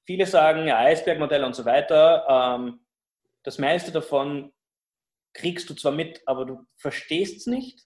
[0.05, 2.25] Viele sagen, ja, Eisbergmodell und so weiter.
[2.29, 2.85] Ähm,
[3.43, 4.51] das meiste davon
[5.33, 7.85] kriegst du zwar mit, aber du verstehst es nicht.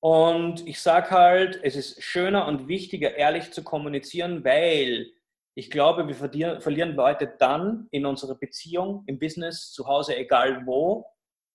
[0.00, 5.10] Und ich sage halt, es ist schöner und wichtiger, ehrlich zu kommunizieren, weil
[5.56, 6.14] ich glaube, wir
[6.60, 11.06] verlieren Leute dann in unserer Beziehung, im Business, zu Hause, egal wo,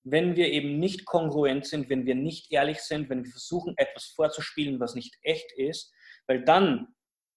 [0.03, 4.05] wenn wir eben nicht kongruent sind, wenn wir nicht ehrlich sind, wenn wir versuchen, etwas
[4.15, 5.93] vorzuspielen, was nicht echt ist,
[6.27, 6.87] weil dann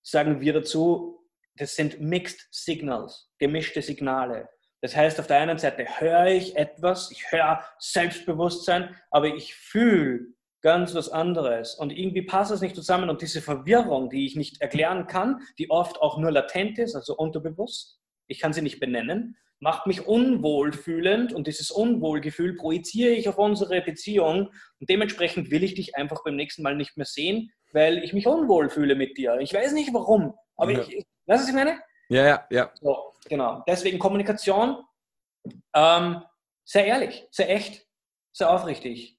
[0.03, 4.49] sagen wir dazu, das sind Mixed Signals, gemischte Signale.
[4.81, 10.35] Das heißt, auf der einen Seite höre ich etwas, ich höre Selbstbewusstsein, aber ich fühle
[10.61, 11.75] ganz was anderes.
[11.75, 13.11] Und irgendwie passt das nicht zusammen.
[13.11, 17.17] Und diese Verwirrung, die ich nicht erklären kann, die oft auch nur latent ist, also
[17.17, 23.39] unterbewusst, ich kann sie nicht benennen, macht mich unwohlfühlend und dieses Unwohlgefühl projiziere ich auf
[23.39, 24.49] unsere Beziehung
[24.81, 28.27] und dementsprechend will ich dich einfach beim nächsten Mal nicht mehr sehen, weil ich mich
[28.27, 29.39] unwohl fühle mit dir.
[29.41, 30.81] Ich weiß nicht warum, aber ja.
[30.81, 30.89] ich,
[31.27, 31.81] weißt du, was ich meine?
[32.09, 32.71] Ja, ja, ja.
[32.81, 33.63] So, genau.
[33.67, 34.85] Deswegen Kommunikation,
[35.75, 36.23] ähm,
[36.65, 37.87] sehr ehrlich, sehr echt,
[38.33, 39.17] sehr aufrichtig.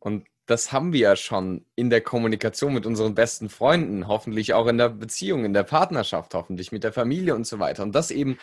[0.00, 4.68] Und das haben wir ja schon in der Kommunikation mit unseren besten Freunden, hoffentlich auch
[4.68, 7.82] in der Beziehung, in der Partnerschaft, hoffentlich mit der Familie und so weiter.
[7.82, 8.38] Und das eben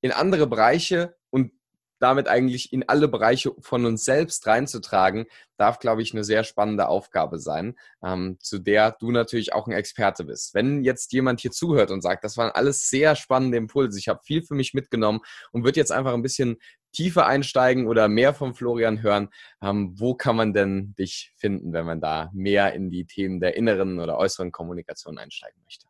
[0.00, 1.52] in andere Bereiche und
[2.00, 5.26] damit eigentlich in alle Bereiche von uns selbst reinzutragen,
[5.56, 9.72] darf, glaube ich, eine sehr spannende Aufgabe sein, ähm, zu der du natürlich auch ein
[9.72, 10.54] Experte bist.
[10.54, 14.20] Wenn jetzt jemand hier zuhört und sagt, das waren alles sehr spannende Impulse, ich habe
[14.24, 15.20] viel für mich mitgenommen
[15.52, 16.58] und wird jetzt einfach ein bisschen
[16.94, 19.28] tiefer einsteigen oder mehr vom Florian hören,
[19.62, 23.56] ähm, wo kann man denn dich finden, wenn man da mehr in die Themen der
[23.56, 25.86] inneren oder äußeren Kommunikation einsteigen möchte?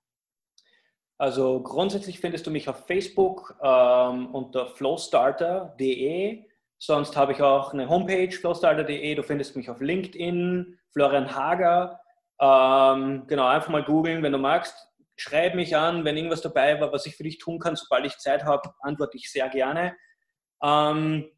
[1.16, 6.44] Also grundsätzlich findest du mich auf Facebook ähm, unter flowstarter.de.
[6.78, 9.14] Sonst habe ich auch eine Homepage, flowstarter.de.
[9.14, 12.00] Du findest mich auf LinkedIn, Florian Hager.
[12.40, 14.74] Ähm, genau, einfach mal googeln, wenn du magst.
[15.16, 17.76] Schreib mich an, wenn irgendwas dabei war, was ich für dich tun kann.
[17.76, 19.94] Sobald ich Zeit habe, antworte ich sehr gerne.
[20.62, 21.30] Ähm,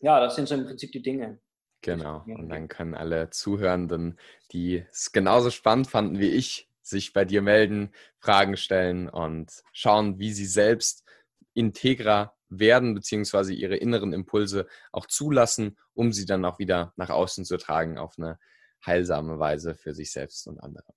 [0.00, 1.40] ja, das sind so im Prinzip die Dinge.
[1.82, 2.24] Genau.
[2.26, 4.18] Und dann können alle Zuhörenden,
[4.52, 10.18] die es genauso spannend fanden wie ich, sich bei dir melden, Fragen stellen und schauen,
[10.18, 11.04] wie sie selbst
[11.54, 17.44] integrer werden, beziehungsweise ihre inneren Impulse auch zulassen, um sie dann auch wieder nach außen
[17.44, 18.38] zu tragen auf eine
[18.84, 20.94] heilsame Weise für sich selbst und andere.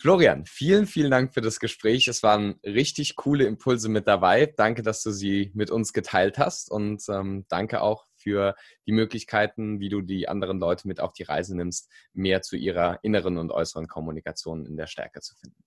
[0.00, 2.06] Florian, vielen, vielen Dank für das Gespräch.
[2.08, 4.46] Es waren richtig coole Impulse mit dabei.
[4.56, 8.54] Danke, dass du sie mit uns geteilt hast und ähm, danke auch für
[8.86, 12.98] die Möglichkeiten, wie du die anderen Leute mit auf die Reise nimmst, mehr zu ihrer
[13.02, 15.64] inneren und äußeren Kommunikation in der Stärke zu finden.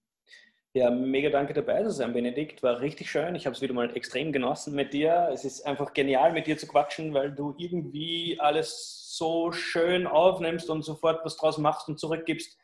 [0.73, 2.63] Ja, mega danke dabei zu sein, Benedikt.
[2.63, 3.35] War richtig schön.
[3.35, 5.29] Ich habe es wieder mal extrem genossen mit dir.
[5.33, 10.69] Es ist einfach genial, mit dir zu quatschen, weil du irgendwie alles so schön aufnimmst
[10.69, 12.57] und sofort was draus machst und zurückgibst.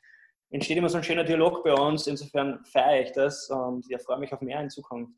[0.49, 2.07] Entsteht immer so ein schöner Dialog bei uns.
[2.07, 5.13] Insofern feiere ich das und ja, freue mich auf mehr in Zukunft.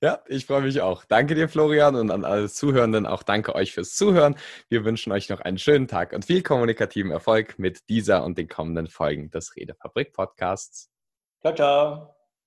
[0.00, 1.04] Ja, ich freue mich auch.
[1.06, 4.36] Danke dir, Florian, und an alle Zuhörenden auch danke euch fürs Zuhören.
[4.68, 8.48] Wir wünschen euch noch einen schönen Tag und viel kommunikativen Erfolg mit dieser und den
[8.48, 10.90] kommenden Folgen des Redefabrik Podcasts.
[11.40, 12.23] Ciao, ciao.